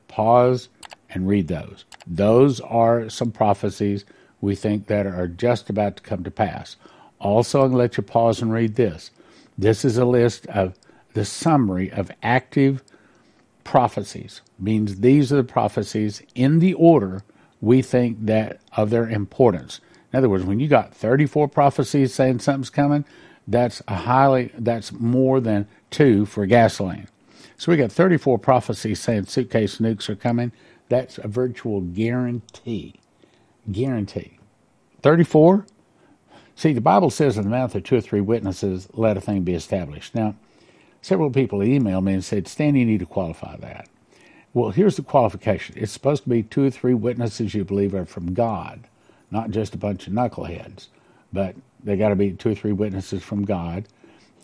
Pause 0.08 0.70
and 1.12 1.28
read 1.28 1.48
those. 1.48 1.86
Those 2.08 2.60
are 2.62 3.10
some 3.10 3.32
prophecies 3.32 4.06
we 4.42 4.56
think 4.56 4.88
that 4.88 5.06
are 5.06 5.28
just 5.28 5.70
about 5.70 5.98
to 5.98 6.04
come 6.04 6.24
to 6.24 6.32
pass. 6.32 6.76
Also, 7.20 7.60
I'm 7.60 7.68
going 7.68 7.74
to 7.74 7.78
let 7.78 7.98
you 7.98 8.04
pause 8.04 8.42
and 8.42 8.54
read 8.54 8.76
this. 8.76 9.12
This 9.58 9.84
is 9.84 9.98
a 9.98 10.06
list 10.06 10.48
of 10.48 10.76
the 11.14 11.26
summary 11.26 11.92
of 11.92 12.12
active 12.24 12.82
prophecies. 13.64 14.42
Means 14.58 15.02
these 15.02 15.34
are 15.34 15.38
the 15.38 15.44
prophecies 15.44 16.24
in 16.36 16.60
the 16.60 16.74
order 16.76 17.24
we 17.62 17.82
think 17.82 18.26
that 18.26 18.60
of 18.78 18.90
their 18.90 19.10
importance. 19.10 19.82
In 20.12 20.18
other 20.18 20.30
words, 20.30 20.46
when 20.46 20.60
you 20.60 20.68
got 20.68 20.94
34 20.94 21.50
prophecies 21.50 22.14
saying 22.14 22.40
something's 22.40 22.70
coming, 22.70 23.06
that's 23.48 23.82
a 23.88 23.96
highly 23.96 24.52
that's 24.58 24.92
more 24.94 25.40
than 25.40 25.68
two 25.92 26.26
for 26.26 26.46
gasoline. 26.46 27.08
So 27.58 27.72
we 27.72 27.78
got 27.78 27.92
34 27.92 28.40
prophecies 28.40 29.00
saying 29.02 29.26
suitcase 29.26 29.78
nukes 29.80 30.08
are 30.10 30.16
coming. 30.16 30.52
That's 30.90 31.18
a 31.20 31.28
virtual 31.28 31.82
guarantee. 31.82 32.96
Guarantee. 33.72 34.40
34? 35.02 35.66
See, 36.56 36.74
the 36.74 36.82
Bible 36.82 37.10
says 37.10 37.38
in 37.38 37.44
the 37.44 37.50
mouth 37.50 37.74
of 37.76 37.84
two 37.84 37.96
or 37.96 38.02
three 38.02 38.22
witnesses, 38.22 38.90
let 38.94 39.16
a 39.16 39.22
thing 39.22 39.44
be 39.44 39.54
established. 39.54 40.14
Now, 40.14 40.36
several 41.02 41.30
people 41.30 41.60
emailed 41.60 42.04
me 42.04 42.14
and 42.14 42.26
said, 42.26 42.48
Stan, 42.48 42.76
you 42.76 42.86
need 42.86 43.00
to 43.00 43.06
qualify 43.06 43.56
that. 43.58 43.88
Well, 44.54 44.72
here's 44.72 44.96
the 44.96 45.04
qualification 45.04 45.76
it's 45.78 45.92
supposed 45.92 46.24
to 46.24 46.30
be 46.30 46.44
two 46.44 46.66
or 46.66 46.72
three 46.72 46.96
witnesses 46.96 47.54
you 47.54 47.64
believe 47.64 47.94
are 47.94 48.06
from 48.06 48.34
God, 48.34 48.88
not 49.32 49.52
just 49.52 49.76
a 49.76 49.78
bunch 49.78 50.08
of 50.08 50.14
knuckleheads. 50.14 50.88
But 51.32 51.56
they 51.84 51.96
got 51.96 52.10
to 52.10 52.16
be 52.16 52.32
two 52.32 52.50
or 52.50 52.56
three 52.56 52.72
witnesses 52.72 53.24
from 53.24 53.46
God. 53.46 53.88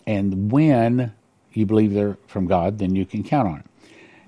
And 0.06 0.50
when 0.50 1.12
you 1.52 1.66
believe 1.66 1.92
they're 1.92 2.16
from 2.28 2.46
God, 2.46 2.78
then 2.78 2.94
you 2.94 3.04
can 3.04 3.24
count 3.24 3.48
on 3.48 3.58
it. 3.58 3.66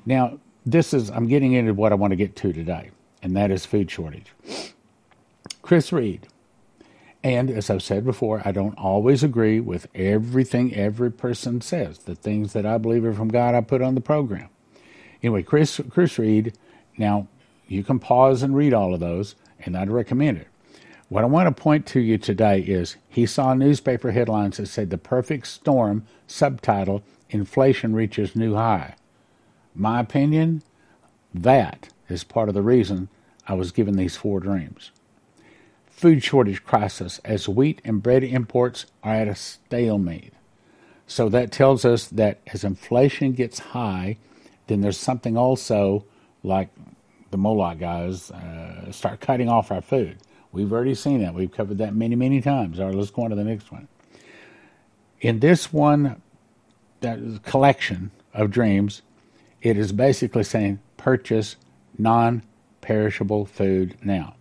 Now, 0.05 0.39
this 0.65 0.93
is, 0.93 1.11
I'm 1.11 1.27
getting 1.27 1.53
into 1.53 1.75
what 1.75 1.93
I 1.93 1.97
want 1.97 2.13
to 2.13 2.17
get 2.17 2.37
to 2.37 2.53
today, 2.53 2.91
and 3.23 3.37
that 3.37 3.51
is 3.51 3.67
food 3.67 3.91
shortage. 3.91 4.33
Chris 5.63 5.93
Reed. 5.93 6.29
And 7.25 7.51
as 7.51 7.69
I've 7.69 7.83
said 7.83 8.05
before, 8.05 8.43
I 8.45 8.53
don't 8.53 8.79
always 8.79 9.25
agree 9.25 9.59
with 9.61 9.89
everything 9.95 10.75
every 10.75 11.11
person 11.11 11.61
says. 11.61 11.99
The 11.99 12.15
things 12.15 12.53
that 12.53 12.65
I 12.65 12.79
believe 12.79 13.05
are 13.05 13.13
from 13.13 13.29
God, 13.29 13.55
I 13.55 13.61
put 13.61 13.83
on 13.83 13.95
the 13.95 14.01
program. 14.01 14.49
Anyway, 15.23 15.43
Chris, 15.43 15.81
Chris 15.91 16.19
Reed, 16.19 16.57
now 16.97 17.27
you 17.67 17.83
can 17.83 17.99
pause 17.99 18.43
and 18.43 18.55
read 18.57 18.73
all 18.73 18.95
of 18.95 19.01
those, 19.01 19.35
and 19.59 19.77
I'd 19.77 19.91
recommend 19.91 20.39
it. 20.39 20.47
What 21.09 21.25
I 21.25 21.27
want 21.27 21.55
to 21.55 21.63
point 21.63 21.87
to 21.87 22.01
you 22.01 22.19
today 22.19 22.61
is 22.61 22.97
he 23.09 23.27
saw 23.27 23.55
newspaper 23.55 24.13
headlines 24.13 24.59
that 24.59 24.67
said 24.67 24.91
the 24.91 24.99
perfect 24.99 25.47
storm 25.47 26.07
subtitle 26.27 27.03
inflation 27.31 27.95
reaches 27.95 28.37
new 28.37 28.55
high. 28.55 28.95
My 29.79 30.01
opinion, 30.01 30.63
that 31.33 31.91
is 32.09 32.25
part 32.25 32.49
of 32.49 32.55
the 32.55 32.63
reason 32.63 33.09
I 33.47 33.55
was 33.55 33.71
given 33.71 33.97
these 33.97 34.17
four 34.17 34.41
dreams. 34.41 34.91
Food 35.87 36.23
shortage 36.23 36.65
crisis 36.65 37.21
as 37.25 37.49
wheat 37.49 37.81
and 37.85 38.03
bread 38.03 38.25
imports 38.25 38.87
are 39.05 39.15
at 39.15 39.29
a 39.29 39.37
stalemate. 39.37 40.33
So 41.07 41.29
that 41.29 41.53
tells 41.53 41.85
us 41.85 42.09
that 42.09 42.41
as 42.53 42.65
inflation 42.65 43.33
gets 43.33 43.61
high, 43.61 44.17
then 44.67 44.81
there's 44.81 44.99
something 44.99 45.37
also 45.37 46.05
like 46.43 46.71
the 47.31 47.39
Moloch 47.39 47.79
guys 47.79 48.33
uh, 48.33 48.91
start 48.91 49.21
cutting 49.21 49.49
off 49.49 49.71
our 49.71 49.81
food. 49.81 50.19
We've 50.51 50.73
already 50.73 50.95
seen 50.95 51.21
that. 51.21 51.35
We've 51.35 51.53
covered 51.53 51.79
that 51.79 51.95
many, 51.95 52.17
many 52.17 52.41
times. 52.41 52.81
All 52.81 52.87
right, 52.87 52.95
let's 52.95 53.11
go 53.11 53.23
on 53.23 53.31
to 53.31 53.37
the 53.37 53.45
next 53.45 53.71
one. 53.71 53.87
In 55.21 55.39
this 55.39 55.73
one 55.73 56.21
that 57.01 57.21
collection 57.45 58.11
of 58.35 58.51
dreams, 58.51 59.03
it 59.63 59.77
is 59.77 59.93
basically 59.93 60.45
saying 60.45 60.81
purchase 60.97 61.57
non 61.97 62.43
perishable 62.81 63.45
food 63.45 63.97
now. 64.03 64.35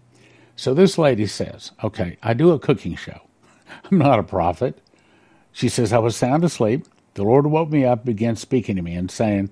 So 0.55 0.73
this 0.73 0.97
lady 0.97 1.27
says, 1.27 1.71
Okay, 1.83 2.17
I 2.21 2.33
do 2.33 2.51
a 2.51 2.59
cooking 2.59 2.95
show. 2.95 3.21
I'm 3.91 3.97
not 3.97 4.19
a 4.19 4.23
prophet. 4.23 4.79
She 5.51 5.69
says, 5.69 5.91
I 5.91 5.97
was 5.99 6.15
sound 6.15 6.43
asleep. 6.43 6.85
The 7.15 7.23
Lord 7.23 7.47
woke 7.47 7.69
me 7.69 7.83
up, 7.83 8.05
began 8.05 8.35
speaking 8.35 8.75
to 8.75 8.81
me, 8.81 8.93
and 8.93 9.09
saying, 9.09 9.49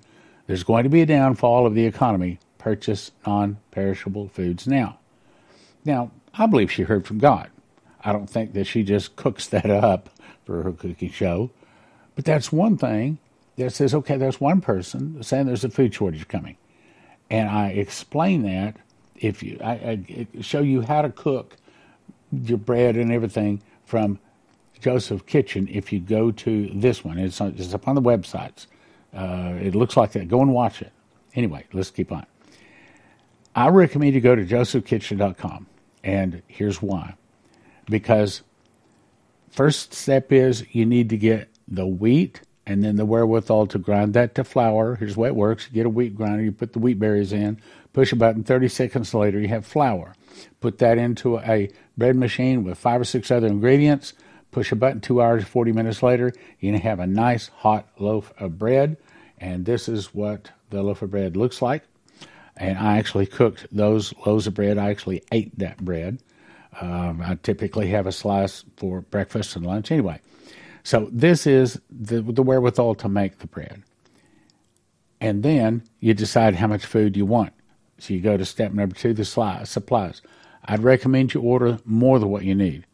There's 0.47 0.63
going 0.63 0.83
to 0.83 0.89
be 0.89 1.01
a 1.01 1.05
downfall 1.05 1.65
of 1.65 1.73
the 1.73 1.85
economy. 1.85 2.39
Purchase 2.57 3.11
non 3.25 3.57
perishable 3.71 4.27
foods 4.27 4.67
now. 4.67 4.99
Now, 5.83 6.11
I 6.33 6.47
believe 6.47 6.71
she 6.71 6.83
heard 6.83 7.05
from 7.05 7.19
God. 7.19 7.49
I 8.03 8.11
don't 8.11 8.29
think 8.29 8.53
that 8.53 8.65
she 8.65 8.83
just 8.83 9.15
cooks 9.15 9.47
that 9.47 9.69
up 9.69 10.09
for 10.45 10.63
her 10.63 10.71
cooking 10.71 11.11
show. 11.11 11.51
But 12.15 12.25
that's 12.25 12.51
one 12.51 12.77
thing 12.77 13.17
that 13.57 13.71
says, 13.71 13.93
okay, 13.93 14.17
there's 14.17 14.39
one 14.41 14.61
person 14.61 15.21
saying 15.23 15.45
there's 15.45 15.63
a 15.63 15.69
food 15.69 15.93
shortage 15.93 16.27
coming. 16.27 16.57
And 17.29 17.49
I 17.49 17.69
explain 17.69 18.43
that 18.43 18.77
if 19.15 19.41
you, 19.41 19.57
I, 19.63 19.71
I 19.71 20.27
show 20.41 20.61
you 20.61 20.81
how 20.81 21.01
to 21.01 21.09
cook 21.09 21.55
your 22.31 22.57
bread 22.57 22.97
and 22.97 23.11
everything 23.11 23.61
from 23.85 24.19
Joseph 24.79 25.25
Kitchen 25.25 25.67
if 25.71 25.91
you 25.93 25.99
go 25.99 26.31
to 26.31 26.69
this 26.73 27.03
one. 27.03 27.17
It's, 27.17 27.39
it's 27.39 27.73
up 27.73 27.87
on 27.87 27.95
the 27.95 28.01
websites. 28.01 28.67
Uh, 29.13 29.53
it 29.61 29.73
looks 29.73 29.95
like 29.95 30.11
that. 30.11 30.27
Go 30.27 30.41
and 30.41 30.53
watch 30.53 30.81
it. 30.81 30.91
Anyway, 31.33 31.65
let's 31.73 31.91
keep 31.91 32.11
on. 32.11 32.25
I 33.55 33.69
recommend 33.69 34.13
you 34.13 34.21
go 34.21 34.35
to 34.35 34.45
josephkitchen.com. 34.45 35.67
And 36.03 36.41
here's 36.47 36.81
why. 36.81 37.15
Because 37.89 38.41
first 39.49 39.93
step 39.93 40.31
is 40.31 40.65
you 40.75 40.85
need 40.85 41.09
to 41.09 41.17
get 41.17 41.49
the 41.67 41.87
wheat 41.87 42.41
and 42.65 42.83
then 42.83 42.95
the 42.95 43.05
wherewithal 43.05 43.67
to 43.67 43.77
grind 43.77 44.13
that 44.13 44.35
to 44.35 44.43
flour. 44.43 44.95
Here's 44.95 45.17
way 45.17 45.29
it 45.29 45.35
works. 45.35 45.67
You 45.67 45.73
get 45.73 45.85
a 45.85 45.89
wheat 45.89 46.15
grinder, 46.15 46.43
you 46.43 46.51
put 46.51 46.73
the 46.73 46.79
wheat 46.79 46.99
berries 46.99 47.33
in, 47.33 47.59
push 47.93 48.11
a 48.11 48.15
button, 48.15 48.43
30 48.43 48.67
seconds 48.67 49.13
later, 49.13 49.39
you 49.39 49.47
have 49.49 49.65
flour. 49.65 50.15
Put 50.59 50.79
that 50.79 50.97
into 50.97 51.39
a 51.39 51.69
bread 51.97 52.15
machine 52.15 52.63
with 52.63 52.77
five 52.77 53.01
or 53.01 53.05
six 53.05 53.31
other 53.31 53.47
ingredients, 53.47 54.13
push 54.51 54.71
a 54.71 54.75
button, 54.75 55.01
two 55.01 55.21
hours, 55.21 55.43
40 55.43 55.71
minutes 55.71 56.01
later, 56.03 56.31
to 56.61 56.77
have 56.77 56.99
a 56.99 57.07
nice 57.07 57.49
hot 57.49 57.87
loaf 57.99 58.33
of 58.39 58.57
bread. 58.57 58.97
And 59.37 59.65
this 59.65 59.87
is 59.87 60.13
what 60.13 60.51
the 60.69 60.81
loaf 60.81 61.01
of 61.01 61.11
bread 61.11 61.37
looks 61.37 61.61
like 61.61 61.83
and 62.57 62.77
I 62.77 62.97
actually 62.97 63.25
cooked 63.25 63.67
those 63.71 64.13
loaves 64.25 64.47
of 64.47 64.53
bread. 64.53 64.77
I 64.77 64.89
actually 64.89 65.23
ate 65.31 65.57
that 65.59 65.77
bread. 65.77 66.19
Um, 66.79 67.21
I 67.21 67.37
typically 67.41 67.87
have 67.89 68.07
a 68.07 68.11
slice 68.11 68.63
for 68.77 69.01
breakfast 69.01 69.55
and 69.55 69.65
lunch. 69.65 69.91
Anyway, 69.91 70.19
so 70.85 71.09
this 71.11 71.47
is 71.47 71.81
the, 71.89 72.21
the 72.21 72.43
wherewithal 72.43 72.93
to 72.95 73.09
make 73.09 73.39
the 73.39 73.47
bread. 73.47 73.81
And 75.19 75.41
then 75.41 75.81
you 75.99 76.13
decide 76.13 76.53
how 76.53 76.67
much 76.67 76.85
food 76.85 77.17
you 77.17 77.25
want. 77.25 77.53
So 77.97 78.13
you 78.13 78.21
go 78.21 78.37
to 78.37 78.45
step 78.45 78.71
number 78.71 78.95
two, 78.95 79.11
the 79.15 79.25
supplies. 79.25 80.21
I'd 80.63 80.83
recommend 80.83 81.33
you 81.33 81.41
order 81.41 81.79
more 81.85 82.19
than 82.19 82.29
what 82.29 82.45
you 82.45 82.53
need. 82.53 82.85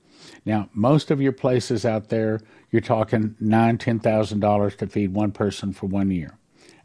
Now, 0.45 0.69
most 0.74 1.12
of 1.12 1.21
your 1.21 1.33
places 1.33 1.86
out 1.86 2.07
there, 2.07 2.39
you're 2.71 2.81
talking 2.81 3.36
nine, 3.41 3.77
ten 3.77 4.00
thousand 4.00 4.39
dollars 4.39 4.77
to 4.77 4.88
feed 4.88 5.13
one 5.13 5.33
person 5.33 5.74
for 5.74 5.88
one 5.88 6.12
year. 6.12 6.38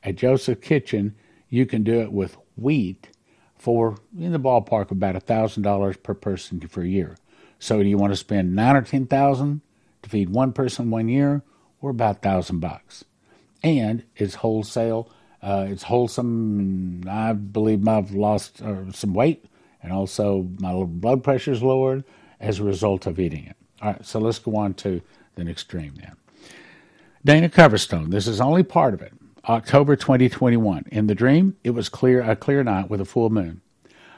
At 0.03 0.17
Joseph 0.17 0.61
Kitchen, 0.61 1.15
you 1.49 1.67
can 1.67 1.85
do 1.85 2.01
it 2.01 2.11
with 2.11 2.37
wheat 2.57 3.11
for 3.55 3.97
in 4.19 4.33
the 4.33 4.41
ballpark 4.41 4.91
about 4.91 5.15
a 5.15 5.21
thousand 5.21 5.63
dollars 5.63 5.97
per 5.99 6.15
person 6.15 6.61
for 6.67 6.83
a 6.83 6.89
year. 6.89 7.17
So 7.61 7.81
do 7.81 7.89
you 7.89 7.97
want 7.97 8.13
to 8.13 8.17
spend 8.17 8.57
nine 8.57 8.75
or 8.75 8.83
ten 8.83 9.07
thousand 9.07 9.61
to 10.07 10.11
feed 10.11 10.31
one 10.31 10.53
person 10.53 10.91
one 10.91 11.09
year, 11.09 11.43
or 11.81 11.91
about 11.91 12.23
thousand 12.23 12.61
bucks? 12.61 13.05
And 13.63 14.05
it's 14.17 14.37
wholesale. 14.37 15.11
Uh, 15.43 15.67
it's 15.69 15.83
wholesome. 15.85 17.03
I 17.09 17.33
believe 17.33 17.87
I've 17.87 18.13
lost 18.13 18.63
uh, 18.63 18.91
some 18.93 19.15
weight, 19.15 19.45
and 19.83 19.93
also 19.93 20.49
my 20.59 20.73
blood 20.85 21.23
pressure 21.23 21.53
is 21.53 21.63
lowered 21.63 22.05
as 22.41 22.59
a 22.59 22.65
result 22.65 23.07
of 23.07 23.19
eating 23.19 23.47
it. 23.47 23.57
All 23.83 23.93
right, 23.93 24.05
so 24.05 24.19
let's 24.19 24.39
go 24.39 24.57
on 24.57 24.75
to 24.75 25.03
the 25.35 25.49
extreme 25.49 25.95
then. 25.97 26.17
Dana 27.25 27.49
Coverstone. 27.49 28.11
This 28.11 28.27
is 28.27 28.41
only 28.41 28.63
part 28.63 28.95
of 28.95 29.03
it. 29.03 29.13
October 29.49 29.97
2021. 29.97 30.85
In 30.91 31.07
the 31.07 31.15
dream, 31.15 31.57
it 31.63 31.71
was 31.71 31.89
clear 31.89 32.23
a 32.23 32.37
clear 32.37 32.65
night 32.65 32.89
with 32.89 33.01
a 33.01 33.05
full 33.05 33.31
moon. 33.31 33.61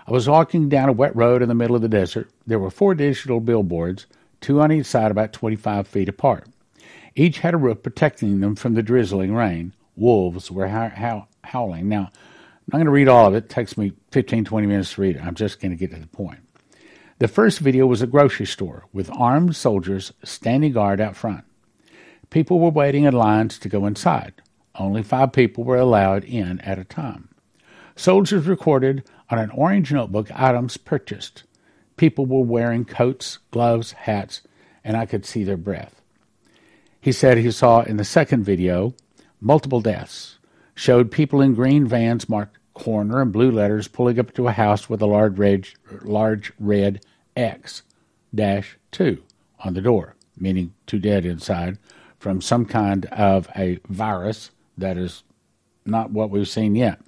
I 0.07 0.12
was 0.12 0.28
walking 0.28 0.68
down 0.68 0.88
a 0.88 0.92
wet 0.92 1.14
road 1.14 1.42
in 1.42 1.49
the 1.49 1.54
middle 1.54 1.76
of 1.76 1.83
the 1.83 1.88
desert. 1.88 2.30
There 2.47 2.59
were 2.59 2.71
four 2.71 2.95
digital 2.95 3.40
billboards, 3.40 4.07
two 4.40 4.61
on 4.61 4.73
each 4.73 4.87
side 4.87 5.11
about 5.11 5.33
25 5.33 5.87
feet 5.87 6.09
apart. 6.09 6.47
Each 7.14 7.38
had 7.38 7.54
a 7.54 7.59
roof 7.59 7.83
protecting 7.83 8.40
them 8.40 8.54
from 8.54 8.75
the 8.75 8.83
drizzling 8.83 9.35
rain. 9.35 9.75
Wolves 9.97 10.50
were 10.50 10.68
how, 10.68 10.88
how, 10.88 11.26
howling. 11.42 11.88
Now, 11.88 12.11
I'm 12.12 12.73
not 12.73 12.78
going 12.78 12.87
to 12.87 12.92
read 12.92 13.09
all 13.09 13.26
of 13.26 13.35
it. 13.35 13.45
It 13.45 13.50
takes 13.50 13.76
me 13.76 13.92
15, 14.12 14.45
20 14.45 14.66
minutes 14.66 14.95
to 14.95 15.00
read 15.00 15.16
it. 15.16 15.25
I'm 15.25 15.35
just 15.35 15.61
going 15.61 15.73
to 15.73 15.76
get 15.76 15.90
to 15.90 16.00
the 16.00 16.07
point. 16.07 16.40
The 17.18 17.26
first 17.26 17.59
video 17.59 17.87
was 17.87 18.00
a 18.00 18.07
grocery 18.07 18.47
store 18.47 18.85
with 18.92 19.11
armed 19.11 19.57
soldiers 19.57 20.12
standing 20.23 20.73
guard 20.73 21.00
out 21.00 21.16
front. 21.16 21.45
People 22.30 22.61
were 22.61 22.71
waiting 22.71 23.04
in 23.04 23.14
lines 23.14 23.59
to 23.59 23.68
go 23.68 23.87
inside. 23.87 24.35
Only 24.76 25.02
five 25.02 25.33
people 25.33 25.64
were 25.64 25.76
allowed 25.76 26.23
in 26.23 26.61
at 26.61 26.78
a 26.78 26.85
time. 26.85 27.30
Soldiers 27.97 28.47
recorded 28.47 29.02
on 29.30 29.40
an 29.40 29.50
orange 29.50 29.92
notebook 29.92 30.30
items 30.33 30.76
purchased. 30.76 31.42
People 31.99 32.25
were 32.25 32.45
wearing 32.45 32.87
coats, 32.87 33.38
gloves, 33.50 33.93
hats, 33.93 34.40
and 34.83 34.97
I 34.97 35.05
could 35.05 35.26
see 35.26 35.45
their 35.45 35.59
breath. 35.59 36.00
He 37.00 37.12
said 37.12 37.37
he 37.37 37.50
saw 37.50 37.83
in 37.83 37.99
the 37.99 38.05
second 38.05 38.45
video 38.45 38.95
multiple 39.40 39.81
deaths, 39.81 40.38
showed 40.75 41.11
people 41.11 41.40
in 41.40 41.55
green 41.55 41.87
vans 41.87 42.28
marked 42.28 42.57
corner 42.73 43.21
and 43.21 43.33
blue 43.33 43.50
letters 43.50 43.88
pulling 43.88 44.19
up 44.19 44.33
to 44.35 44.49
a 44.49 44.52
house 44.52 44.88
with 44.88 45.02
a 45.02 45.07
large 45.07 45.37
red, 45.37 45.69
large 46.02 46.52
red 46.59 47.05
X 47.37 47.83
dash 48.35 48.78
2 48.93 49.23
on 49.64 49.75
the 49.75 49.81
door, 49.81 50.14
meaning 50.38 50.73
two 50.87 50.99
dead 50.99 51.25
inside, 51.25 51.78
from 52.19 52.40
some 52.40 52.64
kind 52.64 53.07
of 53.07 53.49
a 53.57 53.78
virus 53.88 54.50
that 54.76 54.97
is 54.97 55.25
not 55.85 56.11
what 56.11 56.31
we've 56.31 56.49
seen 56.49 56.75
yet. 56.75 57.00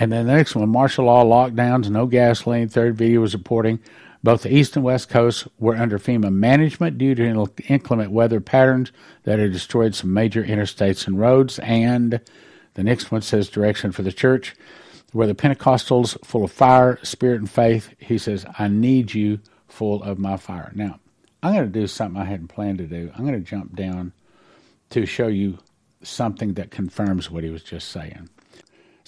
And 0.00 0.10
then 0.10 0.26
the 0.26 0.34
next 0.34 0.56
one, 0.56 0.68
martial 0.70 1.04
law 1.04 1.24
lockdowns, 1.24 1.90
no 1.90 2.06
gasoline. 2.06 2.68
Third 2.68 2.96
video 2.96 3.20
was 3.20 3.34
reporting 3.34 3.80
both 4.22 4.42
the 4.42 4.54
east 4.54 4.76
and 4.76 4.84
west 4.84 5.08
coasts 5.08 5.48
were 5.58 5.76
under 5.76 5.98
FEMA 5.98 6.32
management 6.32 6.98
due 6.98 7.14
to 7.14 7.50
inclement 7.68 8.10
weather 8.10 8.40
patterns 8.40 8.92
that 9.24 9.38
had 9.38 9.52
destroyed 9.52 9.94
some 9.94 10.12
major 10.12 10.44
interstates 10.44 11.06
and 11.06 11.18
roads. 11.18 11.58
And 11.60 12.20
the 12.74 12.82
next 12.82 13.10
one 13.10 13.22
says 13.22 13.48
direction 13.48 13.92
for 13.92 14.02
the 14.02 14.12
church, 14.12 14.54
where 15.12 15.26
the 15.26 15.34
Pentecostals 15.34 16.22
full 16.24 16.44
of 16.44 16.52
fire, 16.52 16.98
spirit, 17.02 17.40
and 17.40 17.50
faith. 17.50 17.94
He 17.98 18.18
says, 18.18 18.44
I 18.58 18.68
need 18.68 19.14
you 19.14 19.40
full 19.68 20.02
of 20.02 20.18
my 20.18 20.36
fire. 20.36 20.70
Now, 20.74 20.98
I'm 21.42 21.54
going 21.54 21.72
to 21.72 21.80
do 21.80 21.86
something 21.86 22.20
I 22.20 22.26
hadn't 22.26 22.48
planned 22.48 22.78
to 22.78 22.86
do. 22.86 23.10
I'm 23.14 23.26
going 23.26 23.42
to 23.42 23.50
jump 23.50 23.74
down 23.74 24.12
to 24.90 25.06
show 25.06 25.28
you 25.28 25.58
something 26.02 26.54
that 26.54 26.70
confirms 26.70 27.30
what 27.30 27.44
he 27.44 27.50
was 27.50 27.62
just 27.62 27.88
saying. 27.88 28.28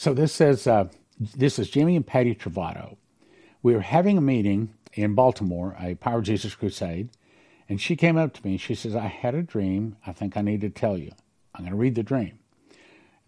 So 0.03 0.13
this 0.13 0.33
says, 0.33 0.67
uh, 0.67 0.89
this 1.21 1.61
is 1.61 1.71
Jimmy 1.71 1.95
and 1.95 2.05
Patty 2.05 2.35
Travato. 2.35 2.97
We 3.63 3.73
were 3.73 3.83
having 3.83 4.19
a 4.19 4.21
meeting 4.21 4.75
in 4.95 5.15
Baltimore, 5.15 5.77
a 5.79 5.95
Power 5.95 6.21
Jesus 6.23 6.57
Crusade, 6.57 7.11
and 7.69 7.81
she 7.81 7.95
came 7.95 8.17
up 8.17 8.33
to 8.33 8.45
me 8.45 8.55
and 8.55 8.61
she 8.61 8.75
says, 8.75 8.97
I 8.97 9.07
had 9.07 9.37
a 9.37 9.45
dream. 9.45 9.97
I 10.05 10.11
think 10.11 10.37
I 10.37 10.41
need 10.41 10.61
to 10.63 10.71
tell 10.71 10.99
you. 10.99 11.13
I'm 11.55 11.61
going 11.61 11.71
to 11.71 11.77
read 11.77 11.95
the 11.95 12.03
dream. 12.03 12.41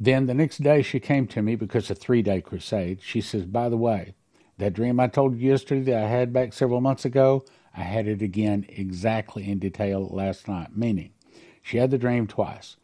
Then 0.00 0.26
the 0.26 0.34
next 0.34 0.64
day 0.64 0.82
she 0.82 0.98
came 0.98 1.28
to 1.28 1.42
me 1.42 1.54
because 1.54 1.90
a 1.90 1.94
three 1.94 2.22
day 2.22 2.40
crusade. 2.40 2.98
She 3.00 3.20
says, 3.20 3.44
By 3.44 3.68
the 3.68 3.76
way, 3.76 4.16
that 4.58 4.74
dream 4.74 4.98
I 4.98 5.06
told 5.06 5.38
you 5.38 5.50
yesterday 5.50 5.92
that 5.92 6.02
I 6.02 6.08
had 6.08 6.32
back 6.32 6.52
several 6.52 6.80
months 6.80 7.04
ago, 7.04 7.44
I 7.76 7.82
had 7.82 8.08
it 8.08 8.20
again 8.20 8.66
exactly 8.68 9.48
in 9.48 9.60
detail 9.60 10.08
last 10.08 10.48
night. 10.48 10.76
Meaning, 10.76 11.12
she 11.62 11.76
had 11.76 11.92
the 11.92 11.98
dream 11.98 12.26
twice. 12.26 12.74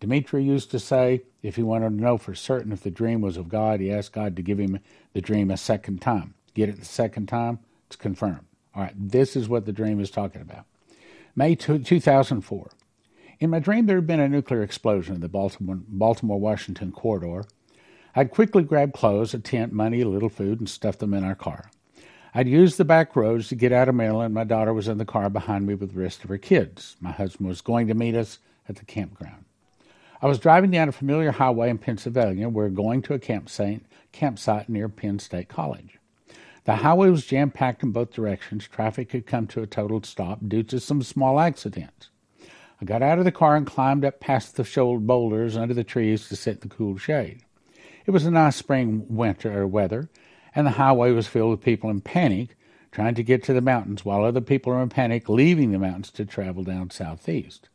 Dumitru 0.00 0.44
used 0.44 0.70
to 0.70 0.78
say 0.78 1.22
if 1.42 1.56
he 1.56 1.62
wanted 1.62 1.90
to 1.90 2.02
know 2.02 2.16
for 2.16 2.34
certain 2.34 2.72
if 2.72 2.82
the 2.82 2.90
dream 2.90 3.20
was 3.20 3.36
of 3.36 3.48
God, 3.48 3.80
he 3.80 3.92
asked 3.92 4.12
God 4.12 4.34
to 4.36 4.42
give 4.42 4.58
him 4.58 4.80
the 5.12 5.20
dream 5.20 5.50
a 5.50 5.56
second 5.56 6.00
time. 6.00 6.34
Get 6.54 6.68
it 6.68 6.78
the 6.78 6.84
second 6.84 7.26
time, 7.26 7.58
it's 7.86 7.96
confirmed. 7.96 8.46
All 8.74 8.82
right, 8.82 8.94
this 8.96 9.36
is 9.36 9.48
what 9.48 9.66
the 9.66 9.72
dream 9.72 10.00
is 10.00 10.10
talking 10.10 10.40
about. 10.40 10.64
May 11.36 11.54
2004. 11.54 12.70
In 13.40 13.50
my 13.50 13.58
dream, 13.58 13.86
there 13.86 13.96
had 13.96 14.06
been 14.06 14.20
a 14.20 14.28
nuclear 14.28 14.62
explosion 14.62 15.14
in 15.16 15.20
the 15.20 15.28
Baltimore 15.28 16.40
Washington 16.40 16.92
corridor. 16.92 17.44
I'd 18.14 18.30
quickly 18.30 18.62
grabbed 18.64 18.92
clothes, 18.92 19.34
a 19.34 19.38
tent, 19.38 19.72
money, 19.72 20.00
a 20.00 20.08
little 20.08 20.28
food, 20.28 20.58
and 20.58 20.68
stuffed 20.68 20.98
them 20.98 21.14
in 21.14 21.24
our 21.24 21.34
car. 21.34 21.70
I'd 22.34 22.48
used 22.48 22.76
the 22.76 22.84
back 22.84 23.16
roads 23.16 23.48
to 23.48 23.54
get 23.54 23.72
out 23.72 23.88
of 23.88 23.94
Maryland. 23.94 24.34
My 24.34 24.44
daughter 24.44 24.72
was 24.72 24.88
in 24.88 24.98
the 24.98 25.04
car 25.04 25.30
behind 25.30 25.66
me 25.66 25.74
with 25.74 25.94
the 25.94 26.00
rest 26.00 26.22
of 26.22 26.30
her 26.30 26.38
kids. 26.38 26.96
My 27.00 27.12
husband 27.12 27.48
was 27.48 27.60
going 27.60 27.86
to 27.88 27.94
meet 27.94 28.14
us 28.14 28.38
at 28.68 28.76
the 28.76 28.84
campground. 28.84 29.39
I 30.22 30.26
was 30.26 30.38
driving 30.38 30.70
down 30.70 30.88
a 30.88 30.92
familiar 30.92 31.30
highway 31.30 31.70
in 31.70 31.78
Pennsylvania. 31.78 32.46
We 32.50 32.62
were 32.62 32.68
going 32.68 33.00
to 33.02 33.14
a 33.14 33.18
campsite, 33.18 33.82
campsite 34.12 34.68
near 34.68 34.90
Penn 34.90 35.18
State 35.18 35.48
College. 35.48 35.98
The 36.64 36.76
highway 36.76 37.08
was 37.08 37.24
jam 37.24 37.50
packed 37.50 37.82
in 37.82 37.90
both 37.90 38.12
directions. 38.12 38.68
Traffic 38.68 39.12
had 39.12 39.26
come 39.26 39.46
to 39.46 39.62
a 39.62 39.66
total 39.66 40.02
stop 40.02 40.40
due 40.46 40.62
to 40.64 40.78
some 40.78 41.02
small 41.02 41.40
accidents. 41.40 42.10
I 42.82 42.84
got 42.84 43.02
out 43.02 43.18
of 43.18 43.24
the 43.24 43.32
car 43.32 43.56
and 43.56 43.66
climbed 43.66 44.04
up 44.04 44.20
past 44.20 44.56
the 44.56 44.64
shoulder 44.64 45.00
boulders 45.00 45.56
under 45.56 45.72
the 45.72 45.84
trees 45.84 46.28
to 46.28 46.36
sit 46.36 46.56
in 46.56 46.68
the 46.68 46.74
cool 46.74 46.98
shade. 46.98 47.40
It 48.04 48.10
was 48.10 48.26
a 48.26 48.30
nice 48.30 48.56
spring 48.56 49.06
winter 49.08 49.66
weather, 49.66 50.10
and 50.54 50.66
the 50.66 50.72
highway 50.72 51.12
was 51.12 51.28
filled 51.28 51.50
with 51.52 51.62
people 51.62 51.88
in 51.88 52.02
panic 52.02 52.56
trying 52.92 53.14
to 53.14 53.22
get 53.22 53.42
to 53.44 53.54
the 53.54 53.60
mountains, 53.62 54.04
while 54.04 54.24
other 54.24 54.40
people 54.42 54.72
were 54.72 54.82
in 54.82 54.88
panic 54.90 55.30
leaving 55.30 55.70
the 55.70 55.78
mountains 55.78 56.10
to 56.10 56.26
travel 56.26 56.64
down 56.64 56.90
southeast. 56.90 57.70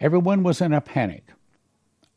Everyone 0.00 0.42
was 0.42 0.60
in 0.60 0.72
a 0.72 0.80
panic. 0.80 1.32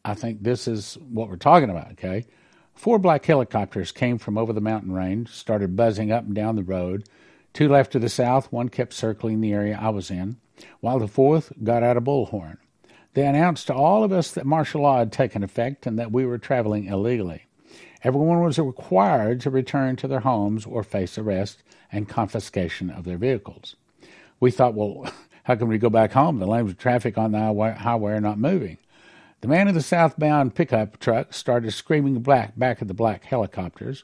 I 0.06 0.14
think 0.14 0.44
this 0.44 0.68
is 0.68 0.98
what 1.10 1.30
we're 1.30 1.36
talking 1.36 1.70
about, 1.70 1.92
okay? 1.92 2.26
Four 2.74 3.00
black 3.00 3.26
helicopters 3.26 3.92
came 3.92 4.18
from 4.18 4.38
over 4.38 4.54
the 4.54 4.62
mountain 4.62 4.94
range, 4.94 5.30
started 5.30 5.76
buzzing 5.76 6.12
up 6.12 6.24
and 6.24 6.34
down 6.34 6.56
the 6.56 6.64
road. 6.64 7.04
Two 7.54 7.68
left 7.68 7.92
to 7.92 8.00
the 8.00 8.10
south, 8.10 8.52
one 8.52 8.70
kept 8.70 8.94
circling 8.94 9.42
the 9.42 9.52
area 9.52 9.78
I 9.80 9.90
was 9.90 10.10
in, 10.10 10.38
while 10.80 11.00
the 11.00 11.08
fourth 11.08 11.52
got 11.64 11.84
out 11.84 11.98
a 11.98 12.02
bullhorn. 12.02 12.58
They 13.14 13.26
announced 13.26 13.68
to 13.68 13.74
all 13.74 14.04
of 14.04 14.14
us 14.14 14.32
that 14.32 14.46
martial 14.46 14.84
law 14.84 15.00
had 15.00 15.12
taken 15.12 15.44
effect 15.44 15.86
and 15.86 16.00
that 16.00 16.12
we 16.12 16.26
were 16.26 16.38
traveling 16.38 16.86
illegally. 16.86 17.48
Everyone 18.02 18.42
was 18.42 18.58
required 18.58 19.42
to 19.42 19.50
return 19.50 19.98
to 19.98 20.08
their 20.08 20.22
homes 20.22 20.66
or 20.66 20.84
face 20.84 21.18
arrest 21.18 21.62
and 21.92 22.08
confiscation 22.08 22.90
of 22.90 23.04
their 23.04 23.18
vehicles. 23.18 23.76
We 24.40 24.52
thought, 24.52 24.74
well, 24.74 25.12
how 25.44 25.56
can 25.56 25.68
we 25.68 25.78
go 25.78 25.90
back 25.90 26.14
home? 26.14 26.40
The 26.40 26.48
lanes 26.48 26.72
of 26.72 26.78
traffic 26.78 27.18
on 27.18 27.34
the 27.34 27.40
highway 27.40 28.14
are 28.14 28.22
not 28.22 28.38
moving. 28.38 28.78
The 29.42 29.48
man 29.48 29.70
in 29.70 29.74
the 29.74 29.82
southbound 29.82 30.54
pickup 30.54 31.00
truck 31.00 31.34
started 31.34 31.72
screaming 31.72 32.20
black 32.20 32.58
back 32.58 32.82
at 32.82 32.90
the 32.90 32.94
black 32.94 33.24
helicopters. 33.24 34.04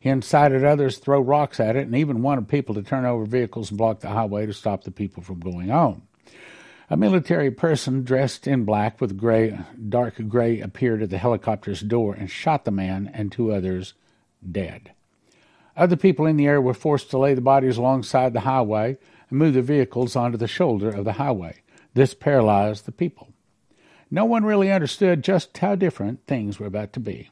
He 0.00 0.08
incited 0.08 0.64
others 0.64 0.96
to 0.96 1.02
throw 1.02 1.20
rocks 1.20 1.60
at 1.60 1.76
it 1.76 1.86
and 1.86 1.94
even 1.94 2.22
wanted 2.22 2.48
people 2.48 2.74
to 2.74 2.82
turn 2.82 3.04
over 3.04 3.24
vehicles 3.24 3.70
and 3.70 3.78
block 3.78 4.00
the 4.00 4.08
highway 4.08 4.46
to 4.46 4.52
stop 4.52 4.82
the 4.82 4.90
people 4.90 5.22
from 5.22 5.38
going 5.38 5.70
on. 5.70 6.02
A 6.90 6.96
military 6.96 7.50
person 7.50 8.02
dressed 8.02 8.46
in 8.46 8.64
black 8.64 9.00
with 9.00 9.16
gray, 9.16 9.58
dark 9.88 10.14
gray 10.28 10.60
appeared 10.60 11.00
at 11.00 11.10
the 11.10 11.18
helicopter's 11.18 11.80
door 11.80 12.14
and 12.14 12.28
shot 12.28 12.64
the 12.64 12.70
man 12.70 13.10
and 13.14 13.30
two 13.30 13.52
others 13.52 13.94
dead. 14.50 14.92
Other 15.76 15.96
people 15.96 16.26
in 16.26 16.36
the 16.36 16.46
area 16.46 16.60
were 16.60 16.74
forced 16.74 17.08
to 17.10 17.18
lay 17.18 17.34
the 17.34 17.40
bodies 17.40 17.78
alongside 17.78 18.32
the 18.32 18.40
highway 18.40 18.98
and 19.30 19.38
move 19.38 19.54
the 19.54 19.62
vehicles 19.62 20.16
onto 20.16 20.36
the 20.36 20.48
shoulder 20.48 20.90
of 20.90 21.04
the 21.04 21.14
highway. 21.14 21.62
This 21.94 22.12
paralyzed 22.12 22.84
the 22.84 22.92
people. 22.92 23.31
No 24.14 24.26
one 24.26 24.44
really 24.44 24.70
understood 24.70 25.24
just 25.24 25.56
how 25.56 25.74
different 25.74 26.26
things 26.26 26.60
were 26.60 26.66
about 26.66 26.92
to 26.92 27.00
be. 27.00 27.30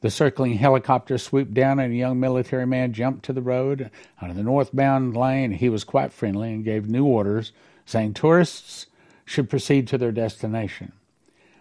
The 0.00 0.10
circling 0.10 0.54
helicopter 0.54 1.18
swooped 1.18 1.54
down, 1.54 1.78
and 1.78 1.92
a 1.92 1.96
young 1.96 2.18
military 2.18 2.66
man 2.66 2.92
jumped 2.92 3.24
to 3.26 3.32
the 3.32 3.40
road 3.40 3.92
out 4.20 4.30
of 4.30 4.34
the 4.34 4.42
northbound 4.42 5.16
lane. 5.16 5.52
He 5.52 5.68
was 5.68 5.84
quite 5.84 6.12
friendly 6.12 6.52
and 6.52 6.64
gave 6.64 6.88
new 6.88 7.04
orders, 7.04 7.52
saying 7.84 8.14
tourists 8.14 8.86
should 9.24 9.48
proceed 9.48 9.86
to 9.86 9.98
their 9.98 10.10
destination. 10.10 10.90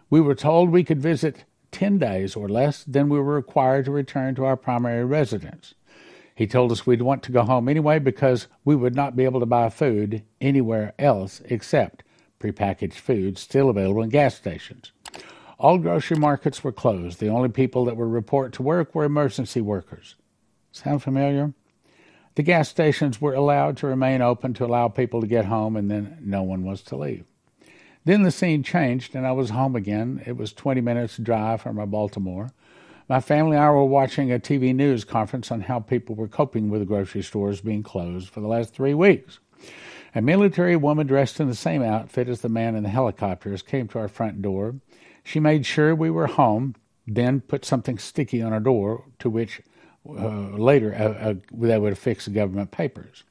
We 0.10 0.20
were 0.20 0.34
told 0.34 0.72
we 0.72 0.84
could 0.84 1.00
visit 1.00 1.44
10 1.72 2.00
days 2.00 2.36
or 2.36 2.50
less, 2.50 2.84
then 2.86 3.08
we 3.08 3.20
were 3.20 3.36
required 3.36 3.86
to 3.86 3.92
return 3.92 4.34
to 4.34 4.46
our 4.46 4.58
primary 4.58 5.06
residence. 5.06 5.76
He 6.34 6.48
told 6.48 6.72
us 6.72 6.88
we'd 6.88 7.04
want 7.04 7.22
to 7.24 7.32
go 7.32 7.44
home 7.44 7.70
anyway 7.70 8.00
because 8.00 8.48
we 8.64 8.76
would 8.76 8.96
not 8.96 9.16
be 9.16 9.26
able 9.26 9.42
to 9.42 9.46
buy 9.46 9.70
food 9.70 10.24
anywhere 10.42 10.96
else 10.98 11.44
except 11.46 12.04
prepackaged 12.40 12.94
food 12.94 13.38
still 13.38 13.70
available 13.70 14.02
in 14.02 14.10
gas 14.10 14.36
stations. 14.36 14.92
All 15.58 15.78
grocery 15.78 16.18
markets 16.18 16.64
were 16.64 16.72
closed. 16.72 17.20
The 17.20 17.30
only 17.30 17.50
people 17.50 17.86
that 17.86 17.96
were 17.96 18.08
report 18.08 18.54
to 18.54 18.64
work 18.64 18.94
were 18.94 19.06
emergency 19.06 19.62
workers. 19.62 20.16
Sound 20.72 21.02
familiar? 21.02 21.54
The 22.36 22.44
gas 22.44 22.68
stations 22.68 23.22
were 23.22 23.34
allowed 23.34 23.78
to 23.78 23.88
remain 23.88 24.22
open 24.22 24.54
to 24.56 24.66
allow 24.66 24.90
people 24.90 25.22
to 25.22 25.28
get 25.28 25.46
home, 25.46 25.78
and 25.78 25.90
then 25.90 26.18
no 26.22 26.44
one 26.44 26.66
was 26.66 26.82
to 26.84 26.98
leave. 26.98 27.24
Then 28.04 28.24
the 28.24 28.32
scene 28.32 28.62
changed, 28.62 29.16
and 29.16 29.26
I 29.26 29.32
was 29.32 29.50
home 29.52 29.76
again. 29.76 30.22
It 30.26 30.36
was 30.36 30.52
20 30.52 30.82
minutes 30.82 31.18
drive 31.18 31.62
from 31.62 31.78
Baltimore. 31.90 32.50
My 33.08 33.22
family 33.22 33.56
and 33.56 33.66
I 33.66 33.70
were 33.70 33.86
watching 33.86 34.32
a 34.32 34.40
TV 34.40 34.76
news 34.76 35.06
conference 35.06 35.52
on 35.52 35.62
how 35.62 35.80
people 35.80 36.16
were 36.16 36.28
coping 36.28 36.70
with 36.70 36.82
the 36.82 36.86
grocery 36.86 37.22
stores 37.22 37.62
being 37.62 37.84
closed 37.84 38.30
for 38.30 38.42
the 38.42 38.48
last 38.48 38.74
three 38.74 38.94
weeks. 38.94 39.40
A 40.16 40.22
military 40.22 40.78
woman 40.78 41.08
dressed 41.08 41.42
in 41.42 41.50
the 41.50 41.56
same 41.56 41.84
outfit 41.84 42.30
as 42.30 42.40
the 42.40 42.48
man 42.48 42.76
in 42.76 42.84
the 42.84 42.90
helicopters 42.90 43.62
came 43.62 43.90
to 43.90 44.00
our 44.00 44.08
front 44.08 44.42
door. 44.42 44.76
She 45.26 45.42
made 45.42 45.66
sure 45.66 45.94
we 45.94 46.10
were 46.10 46.28
home, 46.28 46.76
then 47.06 47.42
put 47.42 47.66
something 47.66 47.98
sticky 47.98 48.42
on 48.42 48.54
our 48.54 48.62
door, 48.62 49.04
to 49.20 49.30
which 49.30 49.62
uh, 50.08 50.52
later 50.58 50.96
uh, 50.96 51.30
uh, 51.30 51.34
they 51.52 51.78
would 51.78 51.92
affix 51.92 52.30
government 52.30 52.72
papers. 52.72 53.24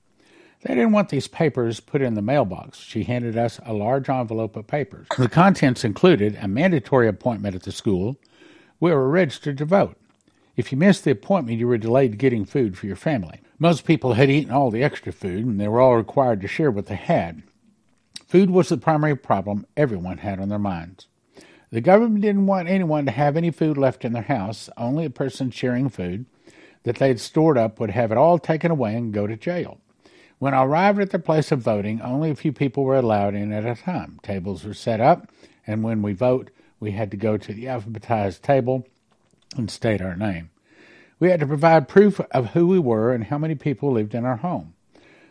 They 0.62 0.74
didn't 0.74 0.92
want 0.92 1.08
these 1.08 1.28
papers 1.28 1.80
put 1.80 2.02
in 2.02 2.14
the 2.14 2.22
mailbox. 2.22 2.78
She 2.80 3.04
handed 3.04 3.38
us 3.38 3.60
a 3.64 3.72
large 3.72 4.10
envelope 4.10 4.54
of 4.54 4.66
papers. 4.66 5.06
The 5.16 5.28
contents 5.28 5.84
included 5.84 6.38
a 6.40 6.48
mandatory 6.48 7.08
appointment 7.08 7.54
at 7.54 7.62
the 7.62 7.72
school. 7.72 8.16
We 8.78 8.90
were 8.90 9.08
registered 9.08 9.56
to 9.58 9.64
vote. 9.64 9.96
If 10.56 10.70
you 10.70 10.78
missed 10.78 11.04
the 11.04 11.10
appointment, 11.10 11.58
you 11.58 11.66
were 11.66 11.78
delayed 11.78 12.18
getting 12.18 12.44
food 12.44 12.78
for 12.78 12.86
your 12.86 12.96
family. 12.96 13.40
Most 13.58 13.84
people 13.84 14.14
had 14.14 14.30
eaten 14.30 14.52
all 14.52 14.70
the 14.70 14.84
extra 14.84 15.12
food, 15.12 15.44
and 15.44 15.60
they 15.60 15.68
were 15.68 15.80
all 15.80 15.96
required 15.96 16.40
to 16.42 16.48
share 16.48 16.70
what 16.70 16.86
they 16.86 16.96
had. 16.96 17.42
Food 18.26 18.50
was 18.50 18.68
the 18.68 18.76
primary 18.76 19.16
problem 19.16 19.66
everyone 19.76 20.18
had 20.18 20.38
on 20.38 20.48
their 20.48 20.58
minds. 20.58 21.08
The 21.70 21.80
government 21.80 22.20
didn't 22.20 22.46
want 22.46 22.68
anyone 22.68 23.04
to 23.06 23.10
have 23.10 23.36
any 23.36 23.50
food 23.50 23.76
left 23.76 24.04
in 24.04 24.12
their 24.12 24.22
house. 24.22 24.70
Only 24.76 25.04
a 25.04 25.10
person 25.10 25.50
sharing 25.50 25.88
food 25.88 26.26
that 26.84 26.96
they 26.96 27.08
had 27.08 27.20
stored 27.20 27.58
up 27.58 27.80
would 27.80 27.90
have 27.90 28.12
it 28.12 28.18
all 28.18 28.38
taken 28.38 28.70
away 28.70 28.94
and 28.94 29.12
go 29.12 29.26
to 29.26 29.36
jail. 29.36 29.78
When 30.38 30.54
I 30.54 30.64
arrived 30.64 31.00
at 31.00 31.10
the 31.10 31.18
place 31.18 31.50
of 31.50 31.60
voting, 31.60 32.00
only 32.00 32.30
a 32.30 32.36
few 32.36 32.52
people 32.52 32.84
were 32.84 32.96
allowed 32.96 33.34
in 33.34 33.52
at 33.52 33.66
a 33.66 33.80
time. 33.80 34.20
Tables 34.22 34.64
were 34.64 34.74
set 34.74 35.00
up, 35.00 35.28
and 35.66 35.82
when 35.82 36.02
we 36.02 36.12
vote, 36.12 36.50
we 36.78 36.92
had 36.92 37.10
to 37.10 37.16
go 37.16 37.36
to 37.36 37.52
the 37.52 37.64
alphabetized 37.64 38.42
table 38.42 38.86
and 39.56 39.70
state 39.70 40.00
our 40.00 40.16
name. 40.16 40.50
We 41.20 41.30
had 41.30 41.40
to 41.40 41.46
provide 41.46 41.88
proof 41.88 42.20
of 42.32 42.50
who 42.50 42.66
we 42.66 42.78
were 42.78 43.12
and 43.12 43.24
how 43.24 43.38
many 43.38 43.54
people 43.54 43.92
lived 43.92 44.14
in 44.14 44.24
our 44.24 44.36
home. 44.36 44.74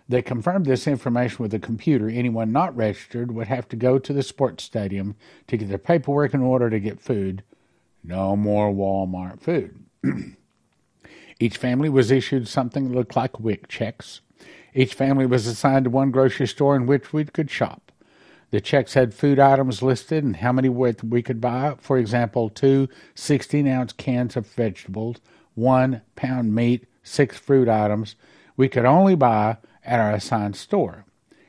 They 0.07 0.21
confirmed 0.21 0.65
this 0.65 0.88
information 0.88 1.43
with 1.43 1.53
a 1.53 1.59
computer. 1.59 2.09
Anyone 2.09 2.51
not 2.51 2.75
registered 2.75 3.31
would 3.31 3.47
have 3.47 3.67
to 3.69 3.75
go 3.75 3.99
to 3.99 4.13
the 4.13 4.23
sports 4.23 4.63
stadium 4.63 5.15
to 5.47 5.57
get 5.57 5.69
their 5.69 5.77
paperwork 5.77 6.33
in 6.33 6.41
order 6.41 6.69
to 6.69 6.79
get 6.79 6.99
food. 6.99 7.43
No 8.03 8.36
more 8.36 8.71
Walmart 8.71 9.41
food. 9.41 9.86
Each 11.39 11.57
family 11.57 11.89
was 11.89 12.12
issued 12.12 12.47
something 12.47 12.89
that 12.89 12.95
looked 12.95 13.15
like 13.15 13.39
WIC 13.39 13.67
checks. 13.67 14.21
Each 14.73 14.93
family 14.93 15.25
was 15.25 15.47
assigned 15.47 15.86
to 15.86 15.89
one 15.89 16.12
grocery 16.12 16.47
store 16.47 16.75
in 16.75 16.86
which 16.86 17.13
we 17.13 17.25
could 17.25 17.49
shop. 17.49 17.83
The 18.54 18.62
checks 18.62 18.94
had 18.94 19.16
food 19.16 19.39
items 19.39 19.82
listed 19.82 20.24
and 20.24 20.36
how 20.36 20.52
many 20.52 20.70
we 20.70 21.24
could 21.24 21.42
buy. 21.42 21.74
For 21.80 21.98
example, 21.98 22.52
two 22.52 22.88
16 23.16 23.68
ounce 23.68 23.94
cans 23.94 24.38
of 24.38 24.46
vegetables, 24.46 25.18
one 25.56 26.04
pound 26.16 26.54
meat, 26.54 26.86
six 27.02 27.36
fruit 27.36 27.68
items 27.68 28.16
we 28.56 28.70
could 28.70 28.86
only 28.86 29.16
buy 29.16 29.58
at 29.84 30.00
our 30.00 30.12
assigned 30.12 30.56
store. 30.56 31.04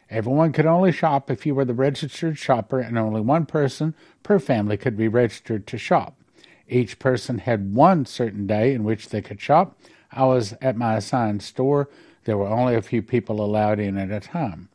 Everyone 0.09 0.51
could 0.51 0.65
only 0.65 0.93
shop 0.93 1.31
if 1.31 1.45
you 1.45 1.55
were 1.55 1.67
the 1.67 1.75
registered 1.75 2.39
shopper, 2.39 2.81
and 2.81 2.97
only 2.97 3.21
one 3.21 3.45
person 3.45 3.95
per 4.23 4.39
family 4.39 4.79
could 4.79 4.97
be 4.97 5.07
registered 5.07 5.67
to 5.67 5.77
shop. 5.77 6.19
Each 6.67 6.99
person 6.99 7.37
had 7.37 7.75
one 7.75 8.07
certain 8.07 8.47
day 8.47 8.73
in 8.73 8.83
which 8.83 9.11
they 9.11 9.21
could 9.21 9.43
shop. 9.43 9.79
I 10.11 10.25
was 10.25 10.55
at 10.63 10.79
my 10.79 10.97
assigned 10.97 11.43
store. 11.43 11.91
There 12.25 12.39
were 12.39 12.49
only 12.49 12.75
a 12.75 12.81
few 12.81 13.03
people 13.03 13.45
allowed 13.45 13.79
in 13.79 13.99
at 13.99 14.11
a 14.11 14.27
time. 14.27 14.71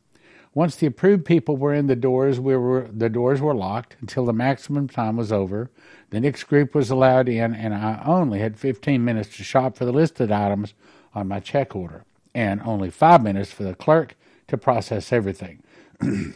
Once 0.54 0.76
the 0.78 0.88
approved 0.88 1.26
people 1.26 1.58
were 1.58 1.74
in 1.74 1.88
the 1.88 1.96
doors, 1.96 2.40
we 2.40 2.58
were, 2.58 2.90
the 2.92 3.10
doors 3.10 3.40
were 3.40 3.54
locked 3.54 3.96
until 4.02 4.26
the 4.26 4.34
maximum 4.34 4.88
time 4.88 5.16
was 5.16 5.32
over. 5.32 5.70
The 6.10 6.20
next 6.20 6.46
group 6.46 6.74
was 6.74 6.90
allowed 6.90 7.30
in, 7.30 7.54
and 7.54 7.74
I 7.74 8.02
only 8.04 8.40
had 8.40 8.58
15 8.58 9.04
minutes 9.06 9.38
to 9.38 9.44
shop 9.44 9.78
for 9.78 9.86
the 9.86 9.92
listed 9.92 10.32
items 10.32 10.74
on 11.14 11.28
my 11.28 11.40
check 11.40 11.76
order, 11.76 12.04
and 12.34 12.62
only 12.62 12.90
five 12.90 13.22
minutes 13.22 13.52
for 13.52 13.64
the 13.64 13.76
clerk 13.76 14.16
to 14.48 14.58
process 14.58 15.14
everything. 15.14 15.62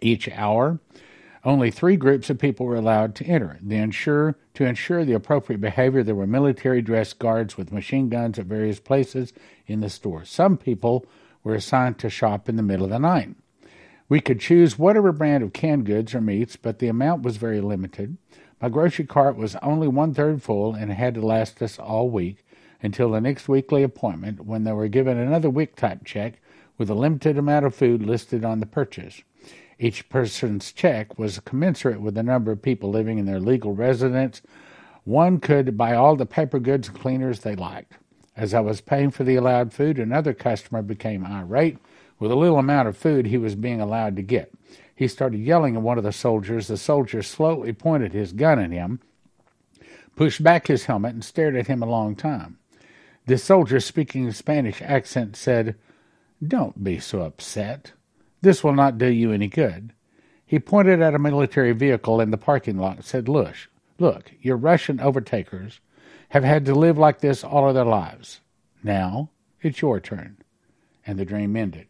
Each 0.00 0.28
hour, 0.28 0.78
only 1.44 1.72
three 1.72 1.96
groups 1.96 2.30
of 2.30 2.38
people 2.38 2.66
were 2.66 2.76
allowed 2.76 3.16
to 3.16 3.24
enter. 3.24 3.58
The 3.60 4.34
to 4.54 4.64
ensure 4.64 5.04
the 5.04 5.12
appropriate 5.14 5.60
behavior, 5.60 6.04
there 6.04 6.14
were 6.14 6.26
military 6.26 6.80
dressed 6.80 7.18
guards 7.18 7.56
with 7.56 7.72
machine 7.72 8.08
guns 8.08 8.38
at 8.38 8.46
various 8.46 8.78
places 8.78 9.32
in 9.66 9.80
the 9.80 9.90
store. 9.90 10.24
Some 10.24 10.56
people 10.56 11.06
were 11.44 11.54
assigned 11.54 11.98
to 11.98 12.10
shop 12.10 12.48
in 12.48 12.56
the 12.56 12.62
middle 12.62 12.84
of 12.84 12.90
the 12.90 12.98
night. 12.98 13.34
We 14.08 14.20
could 14.20 14.40
choose 14.40 14.78
whatever 14.78 15.12
brand 15.12 15.42
of 15.42 15.52
canned 15.52 15.86
goods 15.86 16.14
or 16.14 16.20
meats, 16.20 16.56
but 16.56 16.78
the 16.78 16.88
amount 16.88 17.22
was 17.22 17.38
very 17.38 17.60
limited. 17.60 18.18
My 18.60 18.68
grocery 18.68 19.06
cart 19.06 19.36
was 19.36 19.56
only 19.56 19.88
one 19.88 20.14
third 20.14 20.42
full 20.42 20.74
and 20.74 20.92
had 20.92 21.14
to 21.14 21.26
last 21.26 21.62
us 21.62 21.78
all 21.78 22.10
week 22.10 22.44
until 22.82 23.10
the 23.10 23.20
next 23.20 23.48
weekly 23.48 23.82
appointment 23.82 24.44
when 24.44 24.64
they 24.64 24.72
were 24.72 24.88
given 24.88 25.16
another 25.16 25.48
week 25.50 25.76
type 25.76 26.04
check 26.04 26.40
with 26.78 26.90
a 26.90 26.94
limited 26.94 27.38
amount 27.38 27.64
of 27.64 27.74
food 27.74 28.02
listed 28.02 28.44
on 28.44 28.60
the 28.60 28.66
purchase. 28.66 29.22
Each 29.78 30.08
person's 30.08 30.72
check 30.72 31.18
was 31.18 31.40
commensurate 31.40 32.00
with 32.00 32.14
the 32.14 32.22
number 32.22 32.52
of 32.52 32.62
people 32.62 32.90
living 32.90 33.18
in 33.18 33.26
their 33.26 33.40
legal 33.40 33.74
residence. 33.74 34.42
One 35.04 35.40
could 35.40 35.76
buy 35.76 35.94
all 35.94 36.16
the 36.16 36.26
paper 36.26 36.60
goods 36.60 36.88
and 36.88 36.98
cleaners 36.98 37.40
they 37.40 37.56
liked. 37.56 37.94
As 38.36 38.54
I 38.54 38.60
was 38.60 38.80
paying 38.80 39.10
for 39.10 39.24
the 39.24 39.36
allowed 39.36 39.72
food, 39.72 39.98
another 39.98 40.32
customer 40.32 40.82
became 40.82 41.24
irate 41.24 41.78
with 42.18 42.30
the 42.30 42.36
little 42.36 42.58
amount 42.58 42.88
of 42.88 42.96
food 42.96 43.26
he 43.26 43.36
was 43.36 43.54
being 43.54 43.80
allowed 43.80 44.16
to 44.16 44.22
get. 44.22 44.52
He 44.94 45.08
started 45.08 45.40
yelling 45.40 45.76
at 45.76 45.82
one 45.82 45.98
of 45.98 46.04
the 46.04 46.12
soldiers. 46.12 46.68
The 46.68 46.76
soldier 46.76 47.22
slowly 47.22 47.72
pointed 47.72 48.12
his 48.12 48.32
gun 48.32 48.58
at 48.58 48.70
him, 48.70 49.00
pushed 50.16 50.42
back 50.42 50.66
his 50.68 50.86
helmet, 50.86 51.14
and 51.14 51.24
stared 51.24 51.56
at 51.56 51.66
him 51.66 51.82
a 51.82 51.86
long 51.86 52.14
time. 52.14 52.58
The 53.26 53.38
soldier, 53.38 53.80
speaking 53.80 54.24
in 54.24 54.32
Spanish 54.32 54.80
accent, 54.82 55.36
said, 55.36 55.76
Don't 56.46 56.82
be 56.82 56.98
so 56.98 57.22
upset. 57.22 57.92
This 58.40 58.64
will 58.64 58.74
not 58.74 58.98
do 58.98 59.06
you 59.06 59.32
any 59.32 59.48
good. 59.48 59.92
He 60.44 60.58
pointed 60.58 61.00
at 61.00 61.14
a 61.14 61.18
military 61.18 61.72
vehicle 61.72 62.20
in 62.20 62.30
the 62.30 62.38
parking 62.38 62.78
lot 62.78 62.96
and 62.96 63.04
said, 63.04 63.28
Look, 63.28 63.54
look, 63.98 64.32
your 64.40 64.56
Russian 64.56 64.98
overtakers 64.98 65.80
have 66.32 66.44
had 66.44 66.64
to 66.64 66.74
live 66.74 66.96
like 66.96 67.20
this 67.20 67.44
all 67.44 67.68
of 67.68 67.74
their 67.74 67.84
lives. 67.84 68.40
Now 68.82 69.28
it's 69.60 69.82
your 69.82 70.00
turn. 70.00 70.38
And 71.06 71.18
the 71.18 71.26
dream 71.26 71.54
ended. 71.56 71.88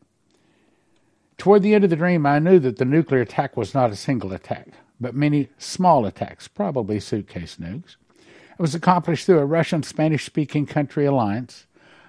Toward 1.38 1.62
the 1.62 1.76
end 1.76 1.84
of 1.84 1.90
the 1.90 1.96
dream, 1.96 2.26
I 2.26 2.40
knew 2.40 2.58
that 2.58 2.78
the 2.78 2.84
nuclear 2.84 3.20
attack 3.20 3.56
was 3.56 3.72
not 3.72 3.92
a 3.92 3.96
single 3.96 4.32
attack, 4.32 4.70
but 5.00 5.14
many 5.14 5.48
small 5.58 6.06
attacks, 6.06 6.48
probably 6.48 6.98
suitcase 6.98 7.56
nukes. 7.60 7.94
It 8.18 8.58
was 8.58 8.74
accomplished 8.74 9.26
through 9.26 9.38
a 9.38 9.46
Russian 9.46 9.84
Spanish 9.84 10.24
speaking 10.24 10.66
country 10.66 11.04
alliance. 11.06 11.66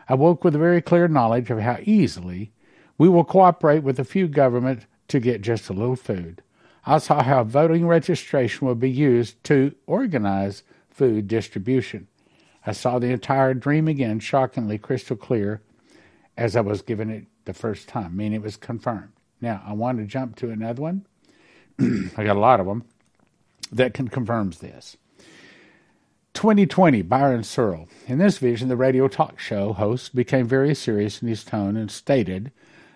I 0.10 0.16
woke 0.16 0.44
with 0.44 0.56
a 0.56 0.60
very 0.60 0.82
clear 0.82 1.08
knowledge 1.08 1.52
of 1.52 1.60
how 1.60 1.78
easily 1.84 2.52
we 2.98 3.10
will 3.10 3.24
cooperate 3.24 3.84
with 3.84 4.00
a 4.00 4.04
few 4.04 4.28
governments 4.28 4.88
to 5.10 5.20
get 5.20 5.42
just 5.42 5.70
a 5.70 5.74
little 5.74 5.96
food. 5.96 6.42
I 6.84 6.98
saw 6.98 7.22
how 7.22 7.44
voting 7.44 7.86
registration 7.86 8.66
would 8.66 8.80
be 8.80 8.90
used 8.90 9.44
to 9.44 9.76
organize 9.86 10.64
food 10.90 11.28
distribution. 11.28 12.08
I 12.66 12.72
saw 12.72 13.00
the 13.00 13.08
entire 13.08 13.54
dream 13.54 13.88
again, 13.88 14.20
shockingly 14.20 14.78
crystal 14.78 15.18
clear, 15.18 15.62
as 16.38 16.56
I 16.56 16.62
was 16.62 16.82
given 16.82 17.10
it 17.10 17.26
the 17.46 17.54
first 17.54 17.88
time, 17.88 18.16
meaning 18.16 18.36
it 18.36 18.44
was 18.44 18.56
confirmed. 18.56 19.12
Now, 19.42 19.62
I 19.66 19.74
want 19.74 19.98
to 19.98 20.06
jump 20.06 20.38
to 20.38 20.50
another 20.50 20.82
one. 20.82 21.06
I 21.80 22.24
got 22.24 22.38
a 22.38 22.40
lot 22.40 22.60
of 22.60 22.66
them 22.66 22.86
that 23.72 23.94
can 23.94 24.08
confirms 24.08 24.60
this. 24.60 24.96
2020, 26.34 27.02
Byron 27.04 27.44
Searle. 27.44 27.88
In 28.08 28.18
this 28.18 28.38
vision, 28.38 28.68
the 28.68 28.76
radio 28.76 29.08
talk 29.08 29.40
show 29.40 29.74
host 29.74 30.16
became 30.16 30.48
very 30.48 30.74
serious 30.74 31.22
in 31.22 31.28
his 31.28 31.44
tone 31.44 31.78
and 31.78 31.92
stated 31.92 32.52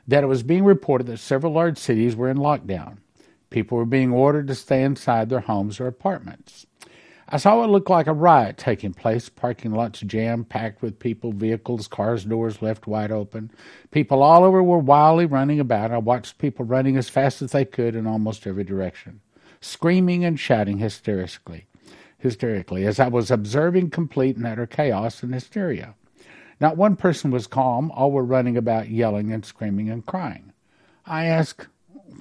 that 0.07 0.23
it 0.23 0.27
was 0.27 0.41
being 0.41 0.63
reported 0.63 1.07
that 1.07 1.19
several 1.19 1.53
large 1.53 1.77
cities 1.77 2.15
were 2.15 2.29
in 2.29 2.37
lockdown. 2.37 2.97
People 3.49 3.77
were 3.77 3.85
being 3.85 4.11
ordered 4.11 4.47
to 4.47 4.55
stay 4.55 4.81
inside 4.81 5.29
their 5.29 5.41
homes 5.41 5.79
or 5.79 5.87
apartments. 5.87 6.65
I 7.29 7.35
saw 7.35 7.59
what 7.59 7.69
looked 7.69 7.89
like 7.89 8.07
a 8.07 8.13
riot 8.13 8.57
taking 8.57 8.93
place, 8.93 9.27
parking 9.27 9.73
lots 9.73 9.99
jam 9.99 10.45
packed 10.45 10.81
with 10.81 10.97
people, 10.97 11.33
vehicles, 11.33 11.85
cars' 11.85 12.23
doors 12.23 12.61
left 12.61 12.87
wide 12.87 13.11
open. 13.11 13.51
People 13.91 14.23
all 14.23 14.45
over 14.45 14.63
were 14.63 14.77
wildly 14.77 15.25
running 15.25 15.59
about. 15.59 15.91
I 15.91 15.97
watched 15.97 16.37
people 16.37 16.63
running 16.63 16.95
as 16.95 17.09
fast 17.09 17.41
as 17.41 17.51
they 17.51 17.65
could 17.65 17.95
in 17.95 18.07
almost 18.07 18.47
every 18.47 18.63
direction, 18.63 19.19
screaming 19.59 20.23
and 20.23 20.39
shouting 20.39 20.77
hysterically, 20.77 21.67
hysterically, 22.17 22.85
as 22.85 22.97
I 22.97 23.09
was 23.09 23.29
observing 23.29 23.89
complete 23.89 24.37
and 24.37 24.47
utter 24.47 24.65
chaos 24.65 25.21
and 25.21 25.33
hysteria. 25.33 25.95
Not 26.61 26.77
one 26.77 26.95
person 26.95 27.29
was 27.29 27.45
calm. 27.45 27.91
All 27.91 28.11
were 28.11 28.23
running 28.23 28.55
about 28.55 28.87
yelling 28.89 29.33
and 29.33 29.43
screaming 29.43 29.89
and 29.89 30.05
crying. 30.05 30.53
I 31.05 31.25
asked, 31.25 31.67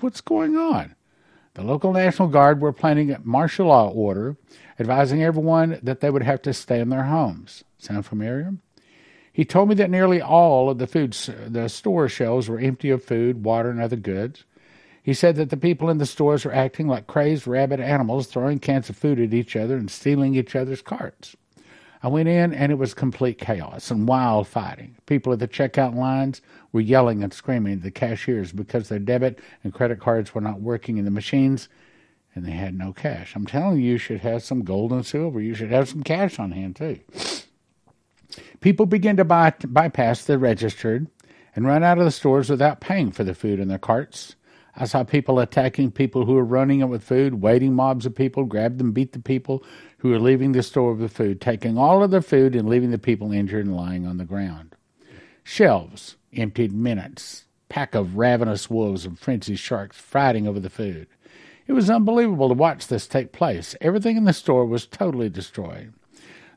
What's 0.00 0.20
going 0.20 0.56
on? 0.56 0.95
The 1.56 1.64
local 1.64 1.94
National 1.94 2.28
Guard 2.28 2.60
were 2.60 2.70
planning 2.70 3.10
a 3.10 3.20
martial 3.24 3.68
law 3.68 3.88
order, 3.88 4.36
advising 4.78 5.22
everyone 5.22 5.80
that 5.82 6.00
they 6.00 6.10
would 6.10 6.22
have 6.22 6.42
to 6.42 6.52
stay 6.52 6.80
in 6.80 6.90
their 6.90 7.04
homes. 7.04 7.64
Sound 7.78 8.04
familiar? 8.04 8.56
He 9.32 9.46
told 9.46 9.70
me 9.70 9.74
that 9.76 9.88
nearly 9.88 10.20
all 10.20 10.68
of 10.68 10.76
the 10.76 10.86
food 10.86 11.14
the 11.14 11.68
store 11.68 12.10
shelves 12.10 12.50
were 12.50 12.58
empty 12.58 12.90
of 12.90 13.02
food, 13.02 13.42
water, 13.42 13.70
and 13.70 13.80
other 13.80 13.96
goods. 13.96 14.44
He 15.02 15.14
said 15.14 15.36
that 15.36 15.48
the 15.48 15.56
people 15.56 15.88
in 15.88 15.96
the 15.96 16.04
stores 16.04 16.44
were 16.44 16.52
acting 16.52 16.88
like 16.88 17.06
crazed 17.06 17.46
rabid 17.46 17.80
animals, 17.80 18.26
throwing 18.26 18.58
cans 18.58 18.90
of 18.90 18.96
food 18.98 19.18
at 19.18 19.32
each 19.32 19.56
other 19.56 19.78
and 19.78 19.90
stealing 19.90 20.34
each 20.34 20.54
other's 20.54 20.82
carts. 20.82 21.36
I 22.02 22.08
went 22.08 22.28
in 22.28 22.52
and 22.52 22.70
it 22.70 22.76
was 22.76 22.94
complete 22.94 23.38
chaos 23.38 23.90
and 23.90 24.06
wild 24.06 24.46
fighting. 24.46 24.96
People 25.06 25.32
at 25.32 25.38
the 25.38 25.48
checkout 25.48 25.94
lines 25.94 26.42
were 26.72 26.80
yelling 26.80 27.22
and 27.22 27.32
screaming 27.32 27.74
at 27.74 27.82
the 27.82 27.90
cashiers 27.90 28.52
because 28.52 28.88
their 28.88 28.98
debit 28.98 29.40
and 29.64 29.72
credit 29.72 30.00
cards 30.00 30.34
were 30.34 30.40
not 30.40 30.60
working 30.60 30.98
in 30.98 31.04
the 31.04 31.10
machines 31.10 31.68
and 32.34 32.44
they 32.44 32.52
had 32.52 32.76
no 32.76 32.92
cash. 32.92 33.34
I'm 33.34 33.46
telling 33.46 33.78
you, 33.80 33.92
you 33.92 33.98
should 33.98 34.20
have 34.20 34.42
some 34.42 34.62
gold 34.62 34.92
and 34.92 35.04
silver. 35.06 35.40
You 35.40 35.54
should 35.54 35.70
have 35.70 35.88
some 35.88 36.02
cash 36.02 36.38
on 36.38 36.52
hand 36.52 36.76
too. 36.76 37.00
People 38.60 38.86
began 38.86 39.16
to 39.16 39.24
buy, 39.24 39.54
bypass 39.66 40.24
the 40.24 40.38
registered 40.38 41.06
and 41.54 41.66
run 41.66 41.82
out 41.82 41.98
of 41.98 42.04
the 42.04 42.10
stores 42.10 42.50
without 42.50 42.80
paying 42.80 43.10
for 43.10 43.24
the 43.24 43.34
food 43.34 43.58
in 43.58 43.68
their 43.68 43.78
carts. 43.78 44.36
I 44.78 44.84
saw 44.84 45.04
people 45.04 45.38
attacking 45.38 45.92
people 45.92 46.26
who 46.26 46.34
were 46.34 46.44
running 46.44 46.80
it 46.80 46.86
with 46.86 47.02
food, 47.02 47.40
waiting 47.40 47.72
mobs 47.72 48.04
of 48.04 48.14
people, 48.14 48.44
grabbed 48.44 48.78
them, 48.78 48.92
beat 48.92 49.12
the 49.12 49.18
people 49.18 49.64
who 49.98 50.10
were 50.10 50.20
leaving 50.20 50.52
the 50.52 50.62
store 50.62 50.92
with 50.92 51.12
food, 51.12 51.40
taking 51.40 51.78
all 51.78 52.02
of 52.02 52.10
their 52.10 52.20
food 52.20 52.54
and 52.54 52.68
leaving 52.68 52.90
the 52.90 52.98
people 52.98 53.32
injured 53.32 53.64
and 53.64 53.74
lying 53.74 54.06
on 54.06 54.18
the 54.18 54.24
ground. 54.24 54.76
Shelves 55.42 56.16
emptied 56.34 56.72
minutes, 56.72 57.46
pack 57.70 57.94
of 57.94 58.18
ravenous 58.18 58.68
wolves 58.68 59.06
and 59.06 59.18
frenzied 59.18 59.58
sharks 59.58 59.96
fighting 59.96 60.46
over 60.46 60.60
the 60.60 60.68
food. 60.68 61.06
It 61.66 61.72
was 61.72 61.88
unbelievable 61.88 62.48
to 62.48 62.54
watch 62.54 62.86
this 62.86 63.06
take 63.06 63.32
place. 63.32 63.74
Everything 63.80 64.16
in 64.16 64.24
the 64.24 64.32
store 64.34 64.66
was 64.66 64.86
totally 64.86 65.30
destroyed. 65.30 65.94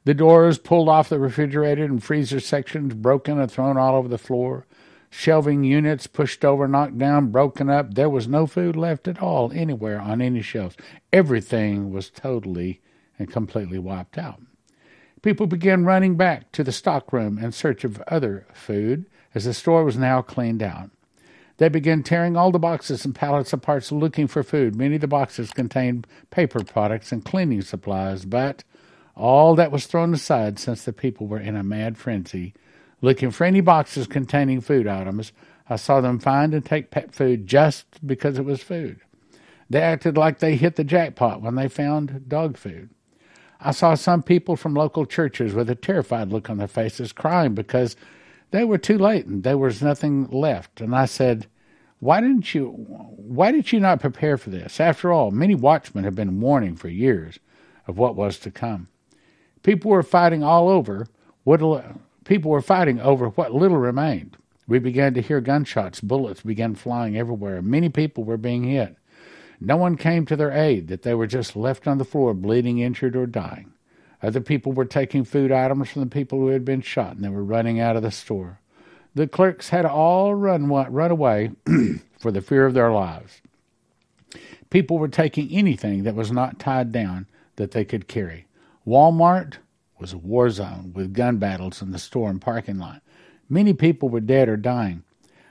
The 0.03 0.13
doors 0.13 0.59
pulled 0.59 0.89
off 0.89 1.09
the 1.09 1.19
refrigerator 1.19 1.85
and 1.85 2.03
freezer 2.03 2.39
sections, 2.39 2.93
broken 2.95 3.39
and 3.39 3.49
thrown 3.49 3.77
all 3.77 3.95
over 3.95 4.07
the 4.07 4.17
floor 4.17 4.65
shelving 5.09 5.63
units 5.63 6.07
pushed 6.07 6.45
over, 6.45 6.67
knocked 6.67 6.97
down, 6.97 7.31
broken 7.31 7.69
up. 7.69 7.93
There 7.93 8.09
was 8.09 8.27
no 8.27 8.45
food 8.45 8.75
left 8.75 9.07
at 9.07 9.21
all 9.21 9.51
anywhere 9.51 9.99
on 9.99 10.21
any 10.21 10.41
shelves. 10.41 10.77
Everything 11.11 11.91
was 11.91 12.09
totally 12.09 12.81
and 13.17 13.31
completely 13.31 13.79
wiped 13.79 14.17
out. 14.17 14.41
People 15.21 15.47
began 15.47 15.83
running 15.83 16.15
back 16.15 16.51
to 16.53 16.63
the 16.63 16.71
stockroom 16.71 17.37
in 17.37 17.51
search 17.51 17.83
of 17.83 18.01
other 18.07 18.45
food 18.53 19.05
as 19.35 19.45
the 19.45 19.53
store 19.53 19.83
was 19.83 19.97
now 19.97 20.21
cleaned 20.21 20.63
out. 20.63 20.91
They 21.57 21.67
began 21.67 22.03
tearing 22.03 22.37
all 22.37 22.51
the 22.51 22.59
boxes 22.59 23.03
and 23.03 23.13
pallets 23.13 23.51
apart 23.51 23.91
looking 23.91 24.27
for 24.27 24.43
food. 24.43 24.77
Many 24.77 24.95
of 24.95 25.01
the 25.01 25.07
boxes 25.07 25.51
contained 25.51 26.07
paper 26.29 26.63
products 26.63 27.11
and 27.11 27.25
cleaning 27.25 27.61
supplies, 27.63 28.23
but 28.23 28.63
all 29.13 29.55
that 29.55 29.71
was 29.71 29.85
thrown 29.85 30.13
aside 30.13 30.57
since 30.57 30.85
the 30.85 30.93
people 30.93 31.27
were 31.27 31.39
in 31.39 31.57
a 31.57 31.63
mad 31.63 31.97
frenzy 31.97 32.53
looking 33.01 33.31
for 33.31 33.43
any 33.43 33.61
boxes 33.61 34.07
containing 34.07 34.61
food 34.61 34.87
items. 34.87 35.31
I 35.69 35.75
saw 35.75 36.01
them 36.01 36.19
find 36.19 36.53
and 36.53 36.65
take 36.65 36.91
pet 36.91 37.13
food 37.13 37.47
just 37.47 37.85
because 38.05 38.37
it 38.37 38.45
was 38.45 38.63
food. 38.63 38.99
They 39.69 39.81
acted 39.81 40.17
like 40.17 40.39
they 40.39 40.55
hit 40.55 40.75
the 40.75 40.83
jackpot 40.83 41.41
when 41.41 41.55
they 41.55 41.67
found 41.67 42.27
dog 42.27 42.57
food. 42.57 42.89
I 43.61 43.71
saw 43.71 43.93
some 43.95 44.23
people 44.23 44.55
from 44.55 44.73
local 44.73 45.05
churches 45.05 45.53
with 45.53 45.69
a 45.69 45.75
terrified 45.75 46.29
look 46.29 46.49
on 46.49 46.57
their 46.57 46.67
faces 46.67 47.11
crying 47.11 47.53
because 47.53 47.95
they 48.51 48.63
were 48.63 48.77
too 48.77 48.97
late 48.97 49.25
and 49.25 49.43
there 49.43 49.57
was 49.57 49.81
nothing 49.81 50.27
left. 50.27 50.81
And 50.81 50.95
I 50.95 51.05
said, 51.05 51.47
why 51.99 52.21
didn't 52.21 52.55
you 52.55 52.69
why 52.69 53.51
did 53.51 53.71
you 53.71 53.79
not 53.79 53.99
prepare 53.99 54.37
for 54.37 54.49
this? 54.49 54.79
After 54.79 55.11
all, 55.11 55.31
many 55.31 55.53
watchmen 55.53 56.05
have 56.05 56.15
been 56.15 56.39
warning 56.39 56.75
for 56.75 56.87
years 56.87 57.39
of 57.87 57.97
what 57.97 58.15
was 58.15 58.39
to 58.39 58.51
come. 58.51 58.87
People 59.63 59.91
were 59.91 60.03
fighting 60.03 60.41
all 60.41 60.69
over 60.69 61.07
what 61.43 61.61
People 62.29 62.51
were 62.51 62.61
fighting 62.61 63.01
over 63.01 63.29
what 63.29 63.55
little 63.55 63.79
remained. 63.79 64.37
We 64.67 64.77
began 64.77 65.15
to 65.15 65.21
hear 65.21 65.41
gunshots. 65.41 65.99
Bullets 65.99 66.43
began 66.43 66.75
flying 66.75 67.17
everywhere. 67.17 67.59
Many 67.63 67.89
people 67.89 68.23
were 68.23 68.37
being 68.37 68.65
hit. 68.65 68.97
No 69.59 69.77
one 69.77 69.97
came 69.97 70.27
to 70.27 70.35
their 70.35 70.51
aid, 70.51 70.89
that 70.89 71.01
they 71.01 71.15
were 71.15 71.25
just 71.25 71.55
left 71.55 71.87
on 71.87 71.97
the 71.97 72.05
floor, 72.05 72.35
bleeding, 72.35 72.77
injured, 72.77 73.15
or 73.15 73.25
dying. 73.25 73.73
Other 74.21 74.41
people 74.41 74.73
were 74.73 74.85
taking 74.85 75.23
food 75.23 75.51
items 75.51 75.89
from 75.89 76.03
the 76.03 76.07
people 76.07 76.37
who 76.37 76.49
had 76.49 76.63
been 76.63 76.81
shot, 76.81 77.15
and 77.15 77.23
they 77.23 77.29
were 77.29 77.43
running 77.43 77.79
out 77.79 77.95
of 77.95 78.03
the 78.03 78.11
store. 78.11 78.59
The 79.15 79.25
clerks 79.25 79.69
had 79.69 79.87
all 79.87 80.35
run, 80.35 80.67
run 80.67 81.09
away 81.09 81.53
for 82.19 82.29
the 82.29 82.41
fear 82.41 82.67
of 82.67 82.75
their 82.75 82.91
lives. 82.91 83.41
People 84.69 84.99
were 84.99 85.07
taking 85.07 85.49
anything 85.49 86.03
that 86.03 86.13
was 86.13 86.31
not 86.31 86.59
tied 86.59 86.91
down 86.91 87.25
that 87.55 87.71
they 87.71 87.83
could 87.83 88.07
carry. 88.07 88.45
Walmart 88.85 89.55
was 89.99 90.13
a 90.13 90.17
war 90.17 90.49
zone 90.49 90.93
with 90.93 91.13
gun 91.13 91.37
battles 91.37 91.81
in 91.81 91.91
the 91.91 91.99
store 91.99 92.29
and 92.29 92.41
parking 92.41 92.77
lot. 92.77 93.01
Many 93.49 93.73
people 93.73 94.09
were 94.09 94.19
dead 94.19 94.47
or 94.47 94.57
dying. 94.57 95.03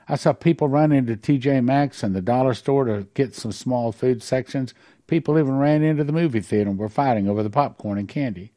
I 0.07 0.15
saw 0.15 0.33
people 0.33 0.67
run 0.67 0.91
into 0.91 1.15
TJ 1.15 1.63
Maxx 1.63 2.01
and 2.01 2.15
the 2.15 2.21
dollar 2.21 2.55
store 2.55 2.85
to 2.85 3.07
get 3.13 3.35
some 3.35 3.51
small 3.51 3.91
food 3.91 4.23
sections. 4.23 4.73
People 5.05 5.37
even 5.37 5.59
ran 5.59 5.83
into 5.83 6.03
the 6.03 6.11
movie 6.11 6.39
theater 6.39 6.69
and 6.69 6.79
were 6.79 6.89
fighting 6.89 7.29
over 7.29 7.43
the 7.43 7.49
popcorn 7.49 7.99
and 7.99 8.07
candy. 8.07 8.51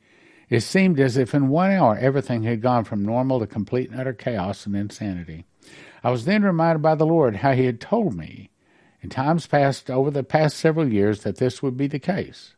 It 0.48 0.60
seemed 0.60 0.98
as 0.98 1.16
if 1.16 1.34
in 1.34 1.48
one 1.48 1.70
hour 1.70 1.96
everything 1.98 2.42
had 2.42 2.62
gone 2.62 2.84
from 2.84 3.04
normal 3.04 3.40
to 3.40 3.46
complete 3.46 3.90
and 3.90 4.00
utter 4.00 4.12
chaos 4.14 4.64
and 4.64 4.74
insanity. 4.74 5.44
I 6.02 6.10
was 6.10 6.24
then 6.24 6.42
reminded 6.42 6.82
by 6.82 6.94
the 6.94 7.06
Lord 7.06 7.36
how 7.36 7.52
He 7.52 7.66
had 7.66 7.80
told 7.80 8.14
me 8.14 8.50
in 9.02 9.10
times 9.10 9.46
past 9.46 9.90
over 9.90 10.10
the 10.10 10.22
past 10.22 10.56
several 10.56 10.90
years 10.90 11.22
that 11.22 11.36
this 11.36 11.62
would 11.62 11.76
be 11.76 11.86
the 11.86 11.98
case. 11.98 12.54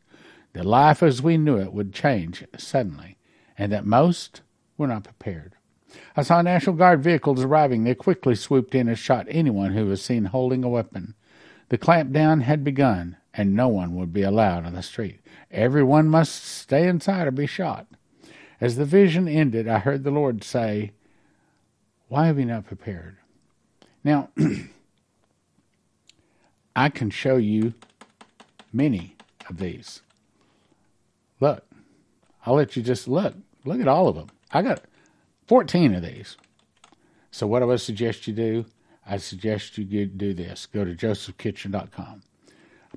That 0.52 0.66
life 0.66 1.02
as 1.02 1.20
we 1.20 1.36
knew 1.36 1.56
it 1.58 1.72
would 1.72 1.92
change 1.92 2.44
suddenly 2.56 3.16
and 3.56 3.72
that 3.72 3.86
most 3.86 4.42
were 4.76 4.86
not 4.86 5.04
prepared. 5.04 5.54
I 6.16 6.22
saw 6.22 6.42
National 6.42 6.76
Guard 6.76 7.02
vehicles 7.02 7.42
arriving. 7.42 7.84
They 7.84 7.94
quickly 7.94 8.34
swooped 8.34 8.74
in 8.74 8.88
and 8.88 8.98
shot 8.98 9.26
anyone 9.28 9.72
who 9.72 9.86
was 9.86 10.02
seen 10.02 10.26
holding 10.26 10.64
a 10.64 10.68
weapon. 10.68 11.14
The 11.68 11.78
clampdown 11.78 12.42
had 12.42 12.64
begun, 12.64 13.16
and 13.32 13.54
no 13.54 13.68
one 13.68 13.94
would 13.96 14.12
be 14.12 14.22
allowed 14.22 14.66
on 14.66 14.74
the 14.74 14.82
street. 14.82 15.20
Everyone 15.50 16.08
must 16.08 16.44
stay 16.44 16.88
inside 16.88 17.26
or 17.26 17.30
be 17.30 17.46
shot. 17.46 17.86
As 18.60 18.76
the 18.76 18.84
vision 18.84 19.28
ended, 19.28 19.68
I 19.68 19.78
heard 19.78 20.04
the 20.04 20.10
Lord 20.10 20.44
say, 20.44 20.92
Why 22.08 22.26
have 22.26 22.38
you 22.38 22.46
not 22.46 22.66
prepared? 22.66 23.16
Now, 24.02 24.30
I 26.76 26.88
can 26.88 27.10
show 27.10 27.36
you 27.36 27.74
many 28.72 29.16
of 29.48 29.58
these. 29.58 30.02
Look, 31.40 31.64
I'll 32.44 32.54
let 32.54 32.76
you 32.76 32.82
just 32.82 33.08
look. 33.08 33.34
Look 33.64 33.80
at 33.80 33.88
all 33.88 34.08
of 34.08 34.16
them. 34.16 34.28
I 34.52 34.62
got 34.62 34.84
14 35.46 35.94
of 35.94 36.02
these. 36.02 36.36
So, 37.30 37.46
what 37.46 37.62
I 37.62 37.66
would 37.66 37.80
suggest 37.80 38.28
you 38.28 38.34
do, 38.34 38.66
I 39.06 39.16
suggest 39.16 39.76
you 39.78 40.06
do 40.06 40.34
this. 40.34 40.66
Go 40.66 40.84
to 40.84 40.94
josephkitchen.com. 40.94 42.22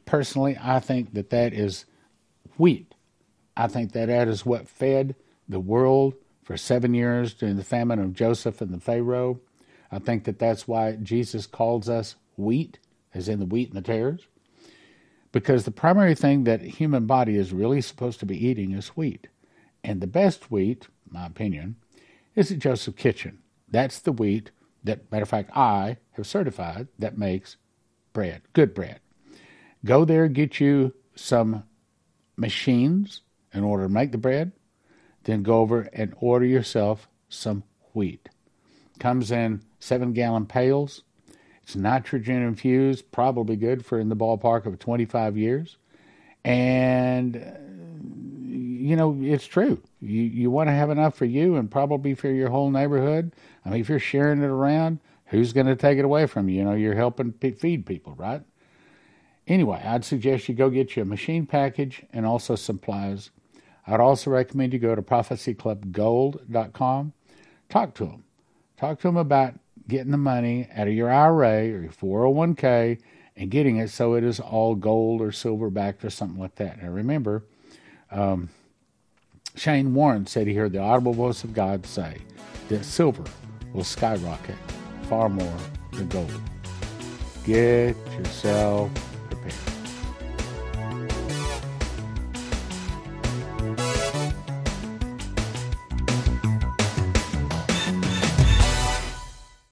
Personally, 0.06 0.58
I 0.62 0.80
think 0.80 1.14
that 1.14 1.32
that 1.32 1.54
is 1.54 1.86
wheat. 2.58 2.94
I 3.56 3.68
think 3.68 3.94
that 3.94 4.08
that 4.08 4.28
is 4.28 4.46
what 4.46 4.70
fed 4.70 5.16
the 5.50 5.60
world 5.60 6.14
for 6.44 6.56
seven 6.56 6.94
years 6.94 7.34
during 7.34 7.58
the 7.58 7.64
famine 7.64 8.00
of 8.00 8.14
Joseph 8.14 8.62
and 8.62 8.72
the 8.72 8.80
Pharaoh. 8.80 9.40
I 9.92 10.00
think 10.00 10.26
that 10.26 10.40
that's 10.40 10.68
why 10.68 10.94
Jesus 10.94 11.48
calls 11.48 11.90
us 11.90 12.16
wheat, 12.38 12.80
as 13.14 13.28
in 13.28 13.40
the 13.40 13.46
wheat 13.46 13.70
and 13.70 13.78
the 13.78 13.82
tares, 13.82 14.28
because 15.32 15.66
the 15.66 15.72
primary 15.72 16.16
thing 16.16 16.44
that 16.44 16.62
human 16.62 17.06
body 17.06 17.36
is 17.36 17.52
really 17.54 17.82
supposed 17.82 18.20
to 18.20 18.26
be 18.26 18.48
eating 18.48 18.72
is 18.72 18.90
wheat. 18.90 19.28
And 19.84 20.02
the 20.02 20.08
best 20.08 20.52
wheat, 20.52 20.88
my 21.10 21.26
opinion, 21.26 21.78
is 22.36 22.52
at 22.52 22.60
Joseph 22.60 22.96
Kitchen. 22.96 23.40
That's 23.70 24.00
the 24.00 24.12
wheat 24.12 24.52
that, 24.84 25.12
matter 25.12 25.24
of 25.24 25.30
fact, 25.30 25.52
I 25.56 25.98
have 26.12 26.28
certified 26.28 26.88
that 27.00 27.18
makes 27.18 27.58
bread, 28.14 28.42
good 28.54 28.74
bread. 28.74 29.00
Go 29.86 30.06
there, 30.06 30.28
get 30.28 30.60
you 30.60 30.94
some 31.16 31.64
machines 32.36 33.22
in 33.54 33.64
order 33.64 33.84
to 33.84 33.90
make 33.90 34.12
the 34.12 34.18
bread. 34.18 34.52
Then 35.24 35.44
go 35.44 35.60
over 35.60 35.90
and 35.94 36.16
order 36.20 36.46
yourself 36.46 37.08
some 37.30 37.64
wheat. 37.94 38.30
Comes 39.00 39.32
in 39.32 39.62
seven 39.80 40.14
gallon 40.14 40.46
pails. 40.46 41.04
It's 41.64 41.76
nitrogen 41.76 42.44
infused, 42.44 43.12
probably 43.12 43.58
good 43.58 43.86
for 43.86 44.00
in 44.00 44.10
the 44.10 44.16
ballpark 44.16 44.66
of 44.66 44.80
25 44.80 45.38
years. 45.38 45.78
And 46.46 47.36
you 48.78 48.96
know, 48.96 49.18
it's 49.22 49.46
true. 49.46 49.82
You 50.02 50.22
you 50.22 50.52
want 50.52 50.68
to 50.68 50.74
have 50.74 50.90
enough 50.90 51.16
for 51.16 51.26
you 51.26 51.56
and 51.56 51.70
probably 51.70 52.14
for 52.14 52.30
your 52.30 52.50
whole 52.50 52.72
neighborhood. 52.72 53.34
I 53.66 53.70
mean, 53.70 53.82
if 53.82 53.90
you're 53.90 54.00
sharing 54.00 54.42
it 54.42 54.48
around, 54.48 55.00
who's 55.28 55.54
going 55.54 55.68
to 55.68 55.76
take 55.76 55.98
it 55.98 56.06
away 56.06 56.26
from 56.26 56.50
you? 56.50 56.60
You 56.60 56.66
know, 56.66 56.74
you're 56.74 56.96
helping 56.96 57.34
feed 57.34 57.86
people, 57.86 58.16
right? 58.16 58.42
Anyway, 59.48 59.82
I'd 59.84 60.06
suggest 60.06 60.50
you 60.50 60.56
go 60.56 60.70
get 60.70 60.96
you 60.96 61.04
a 61.04 61.06
machine 61.06 61.46
package 61.46 62.04
and 62.12 62.26
also 62.26 62.56
supplies. 62.56 63.30
I'd 63.86 64.02
also 64.02 64.32
recommend 64.32 64.74
you 64.74 64.80
go 64.80 64.96
to 64.96 65.02
prophecyclubgold.com. 65.02 67.14
Talk 67.70 67.94
to 67.96 68.06
them. 68.06 68.24
Talk 68.76 69.00
to 69.00 69.08
them 69.08 69.18
about 69.18 69.54
getting 69.88 70.12
the 70.12 70.18
money 70.18 70.68
out 70.76 70.90
of 70.90 70.94
your 70.94 71.10
IRA 71.10 71.72
or 71.72 71.82
your 71.82 71.92
401k 71.92 73.00
and 73.38 73.50
getting 73.50 73.78
it 73.78 73.90
so 73.90 74.16
it 74.16 74.24
is 74.24 74.42
all 74.42 74.76
gold 74.76 75.22
or 75.22 75.32
silver 75.32 75.70
backed 75.70 76.04
or 76.04 76.10
something 76.10 76.40
like 76.40 76.56
that. 76.56 76.82
Now 76.82 76.90
remember, 76.90 77.46
um, 78.12 78.50
Shane 79.58 79.96
Warren 79.96 80.28
said 80.28 80.46
he 80.46 80.54
heard 80.54 80.72
the 80.72 80.80
audible 80.80 81.14
voice 81.14 81.44
of 81.44 81.54
God 81.54 81.84
say 81.86 82.18
that 82.70 82.86
silver 82.86 83.24
will 83.74 83.84
skyrocket 83.84 84.56
far 85.10 85.30
more 85.30 85.58
than 85.94 86.08
gold. 86.10 86.42
Get 87.44 87.96
yourself 88.20 88.92